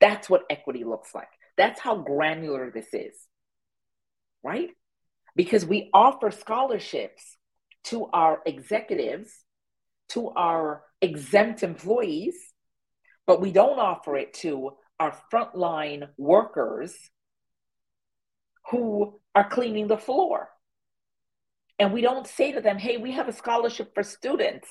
That's 0.00 0.30
what 0.30 0.44
equity 0.50 0.84
looks 0.84 1.14
like. 1.14 1.28
That's 1.56 1.80
how 1.80 1.96
granular 1.96 2.70
this 2.70 2.92
is, 2.92 3.14
right? 4.42 4.70
Because 5.36 5.64
we 5.64 5.90
offer 5.92 6.30
scholarships 6.30 7.36
to 7.84 8.06
our 8.12 8.40
executives, 8.46 9.30
to 10.10 10.30
our 10.30 10.82
exempt 11.00 11.62
employees, 11.62 12.36
but 13.26 13.40
we 13.40 13.52
don't 13.52 13.78
offer 13.78 14.16
it 14.16 14.34
to 14.34 14.72
our 15.00 15.16
frontline 15.32 16.08
workers 16.18 16.94
who 18.70 19.18
are 19.34 19.48
cleaning 19.48 19.88
the 19.88 19.96
floor. 19.96 20.50
And 21.78 21.94
we 21.94 22.02
don't 22.02 22.26
say 22.26 22.52
to 22.52 22.60
them, 22.60 22.78
hey, 22.78 22.98
we 22.98 23.12
have 23.12 23.26
a 23.26 23.32
scholarship 23.32 23.94
for 23.94 24.02
students. 24.02 24.68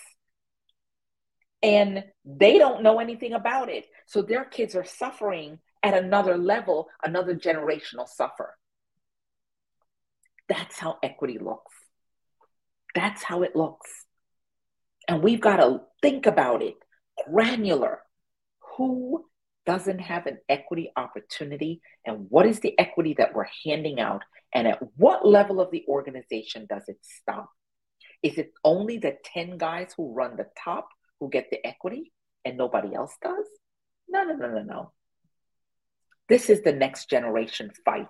And 1.63 2.05
they 2.23 2.59
don't 2.59 2.83
know 2.83 2.99
anything 2.99 3.33
about 3.33 3.69
it. 3.69 3.85
So 4.05 4.21
their 4.21 4.45
kids 4.45 4.75
are 4.75 4.85
suffering 4.85 5.59
at 5.81 5.95
another 5.95 6.37
level, 6.37 6.87
another 7.03 7.35
generational 7.35 8.07
suffer. 8.07 8.55
That's 10.47 10.77
how 10.77 10.99
equity 11.01 11.39
looks. 11.39 11.73
That's 12.93 13.23
how 13.23 13.41
it 13.41 13.55
looks. 13.55 13.89
And 15.07 15.23
we've 15.23 15.41
got 15.41 15.57
to 15.57 15.81
think 16.01 16.27
about 16.27 16.61
it 16.61 16.75
granular. 17.27 18.01
Who 18.77 19.25
doesn't 19.65 19.99
have 19.99 20.25
an 20.25 20.39
equity 20.47 20.91
opportunity 20.95 21.81
and 22.05 22.27
what 22.29 22.45
is 22.45 22.59
the 22.59 22.77
equity 22.79 23.15
that 23.17 23.33
we're 23.33 23.47
handing 23.65 23.99
out 23.99 24.23
and 24.53 24.67
at 24.67 24.79
what 24.95 25.27
level 25.27 25.61
of 25.61 25.71
the 25.71 25.85
organization 25.87 26.65
does 26.67 26.83
it 26.87 26.97
stop? 27.01 27.49
Is 28.23 28.37
it 28.37 28.51
only 28.63 28.97
the 28.97 29.17
10 29.25 29.57
guys 29.57 29.93
who 29.95 30.13
run 30.13 30.35
the 30.35 30.47
top 30.63 30.89
who 31.19 31.29
get 31.29 31.49
the 31.51 31.65
equity 31.65 32.11
and 32.43 32.57
nobody 32.57 32.95
else 32.95 33.15
does? 33.21 33.45
No 34.07 34.23
no 34.23 34.33
no 34.35 34.49
no 34.49 34.63
no. 34.63 34.91
This 36.27 36.49
is 36.49 36.61
the 36.61 36.73
next 36.73 37.09
generation 37.09 37.71
fight. 37.85 38.07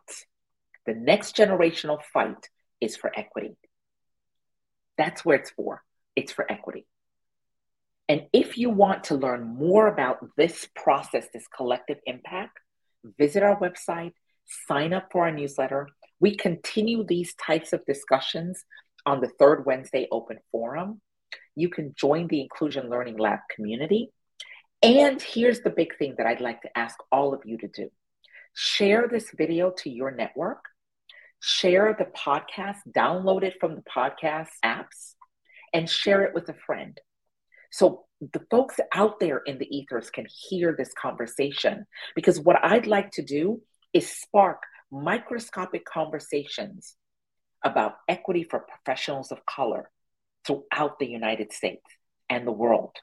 The 0.86 0.94
next 0.94 1.36
generational 1.36 2.00
fight 2.14 2.50
is 2.82 2.96
for 2.96 3.12
equity. 3.18 3.58
That's 4.98 5.24
where 5.24 5.38
it's 5.38 5.52
for. 5.52 5.84
It's 6.16 6.32
for 6.32 6.50
equity 6.52 6.86
and 8.10 8.24
if 8.34 8.58
you 8.58 8.72
want 8.72 9.04
to 9.06 9.16
learn 9.16 9.56
more 9.56 9.88
about 9.88 10.18
this 10.36 10.68
process, 10.76 11.28
this 11.32 11.46
collective 11.56 12.00
impact, 12.08 12.58
visit 13.20 13.44
our 13.44 13.60
website, 13.60 14.14
sign 14.68 14.94
up 14.94 15.10
for 15.12 15.26
our 15.26 15.32
newsletter. 15.32 15.88
We 16.20 16.36
continue 16.36 17.04
these 17.04 17.36
types 17.36 17.72
of 17.72 17.86
discussions 17.86 18.66
on 19.06 19.22
the 19.22 19.30
third 19.40 19.64
Wednesday 19.66 20.08
open 20.12 20.40
forum. 20.52 21.02
You 21.56 21.70
can 21.70 21.94
join 21.96 22.28
the 22.28 22.42
Inclusion 22.42 22.90
Learning 22.90 23.18
Lab 23.18 23.40
community. 23.56 24.10
And 24.82 25.22
here's 25.22 25.62
the 25.62 25.70
big 25.70 25.96
thing 25.98 26.16
that 26.18 26.26
I'd 26.26 26.42
like 26.42 26.64
to 26.64 26.78
ask 26.78 26.98
all 27.12 27.34
of 27.34 27.42
you 27.46 27.60
to 27.60 27.68
do 27.68 27.90
share 28.56 29.08
this 29.08 29.30
video 29.38 29.72
to 29.78 29.90
your 29.90 30.10
network, 30.10 30.66
share 31.40 31.96
the 31.98 32.06
podcast, 32.06 32.78
download 32.90 33.44
it 33.44 33.58
from 33.60 33.76
the 33.76 33.84
podcast 33.84 34.50
apps, 34.66 35.14
and 35.74 35.88
share 35.88 36.24
it 36.24 36.34
with 36.34 36.50
a 36.50 36.56
friend. 36.66 37.00
So 37.72 38.06
the 38.20 38.42
folks 38.52 38.80
out 38.94 39.20
there 39.20 39.40
in 39.40 39.60
the 39.60 39.76
ethers 39.76 40.10
can 40.10 40.26
hear 40.30 40.76
this 40.78 40.92
conversation 40.94 41.86
because 42.16 42.40
what 42.40 42.64
I'd 42.64 42.88
like 42.88 43.12
to 43.12 43.24
do 43.24 43.62
is 43.94 44.10
spark 44.10 44.64
microscopic 44.92 45.86
conversations 45.86 46.96
about 47.64 47.96
equity 48.08 48.44
for 48.44 48.60
professionals 48.60 49.32
of 49.32 49.46
color 49.46 49.90
throughout 50.46 51.00
the 51.00 51.08
United 51.08 51.54
States 51.54 51.86
and 52.30 52.46
the 52.46 52.52
world. 52.52 52.96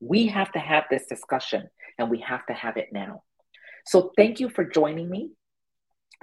We 0.00 0.26
have 0.26 0.52
to 0.52 0.58
have 0.58 0.84
this 0.90 1.06
discussion 1.06 1.68
and 1.98 2.10
we 2.10 2.20
have 2.20 2.46
to 2.46 2.52
have 2.52 2.76
it 2.76 2.88
now. 2.92 3.22
So, 3.86 4.12
thank 4.16 4.38
you 4.38 4.50
for 4.50 4.64
joining 4.64 5.08
me 5.08 5.30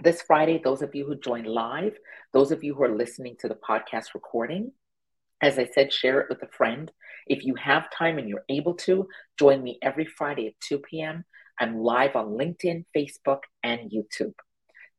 this 0.01 0.21
Friday. 0.21 0.61
Those 0.63 0.81
of 0.81 0.93
you 0.93 1.05
who 1.05 1.15
joined 1.15 1.47
live, 1.47 1.97
those 2.31 2.51
of 2.51 2.63
you 2.63 2.75
who 2.75 2.83
are 2.83 2.95
listening 2.95 3.35
to 3.39 3.47
the 3.47 3.55
podcast 3.55 4.13
recording, 4.13 4.71
as 5.45 5.59
I 5.59 5.67
said, 5.67 5.93
share 5.93 6.21
it 6.21 6.27
with 6.27 6.41
a 6.41 6.47
friend. 6.47 6.91
If 7.27 7.45
you 7.45 7.53
have 7.55 7.91
time 7.91 8.17
and 8.17 8.27
you're 8.27 8.45
able 8.49 8.73
to, 8.85 9.07
join 9.37 9.61
me 9.61 9.77
every 9.79 10.05
Friday 10.05 10.47
at 10.47 10.59
2 10.61 10.79
p.m. 10.79 11.23
I'm 11.59 11.77
live 11.77 12.15
on 12.15 12.29
LinkedIn, 12.29 12.85
Facebook, 12.97 13.41
and 13.63 13.91
YouTube. 13.91 14.33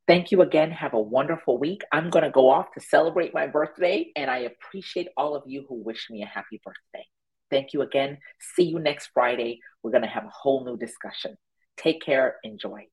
Thank 0.06 0.30
you 0.30 0.42
again. 0.42 0.70
Have 0.70 0.94
a 0.94 1.00
wonderful 1.00 1.58
week. 1.58 1.82
I'm 1.92 2.10
going 2.10 2.22
to 2.22 2.30
go 2.30 2.48
off 2.48 2.66
to 2.74 2.80
celebrate 2.80 3.34
my 3.34 3.48
birthday, 3.48 4.12
and 4.14 4.30
I 4.30 4.38
appreciate 4.38 5.08
all 5.16 5.34
of 5.34 5.42
you 5.46 5.66
who 5.68 5.82
wish 5.82 6.06
me 6.10 6.22
a 6.22 6.26
happy 6.26 6.60
birthday. 6.64 7.04
Thank 7.50 7.72
you 7.72 7.82
again. 7.82 8.18
See 8.54 8.64
you 8.64 8.78
next 8.78 9.10
Friday. 9.12 9.58
We're 9.82 9.90
going 9.90 10.04
to 10.04 10.08
have 10.08 10.26
a 10.26 10.32
whole 10.32 10.64
new 10.64 10.76
discussion. 10.76 11.36
Take 11.76 12.02
care. 12.02 12.36
Enjoy. 12.44 12.86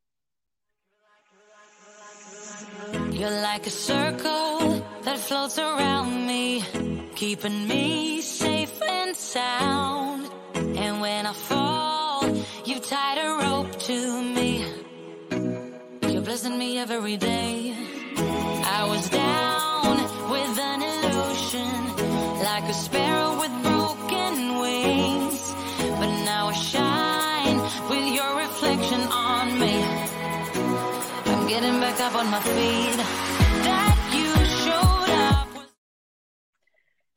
You're 3.12 3.30
like 3.30 3.68
a 3.68 3.70
circle 3.70 4.84
that 5.04 5.20
floats 5.20 5.60
around 5.60 6.26
me 6.26 6.93
keeping 7.16 7.68
me 7.68 8.22
safe 8.22 8.82
and 8.82 9.16
sound. 9.16 10.30
And 10.56 11.02
when 11.02 11.26
I 11.26 11.34
fall, 11.34 12.26
you've 12.66 12.86
tied 12.86 13.18
a 13.18 13.30
rope 13.44 13.80
to 13.90 14.22
me. 14.22 14.66
You're 16.12 16.22
blessing 16.22 16.58
me 16.58 16.80
every 16.80 17.18
day. 17.18 17.76
I 18.80 18.86
was 18.88 19.10
down 19.10 19.98
with 20.34 20.60
an 20.72 20.82
illusion, 20.94 21.72
like 22.44 22.64
a 22.64 22.74
sparrow 22.74 23.40
with 23.40 23.54
broken 23.64 24.60
wings. 24.60 25.54
But 26.00 26.12
now 26.26 26.48
I 26.48 26.54
shine 26.54 27.58
with 27.90 28.08
your 28.18 28.32
reflection 28.38 29.02
on 29.02 29.60
me. 29.60 29.84
I'm 31.26 31.48
getting 31.48 31.80
back 31.80 32.00
up 32.00 32.16
on 32.16 32.28
my 32.32 32.42
feet. 32.42 33.53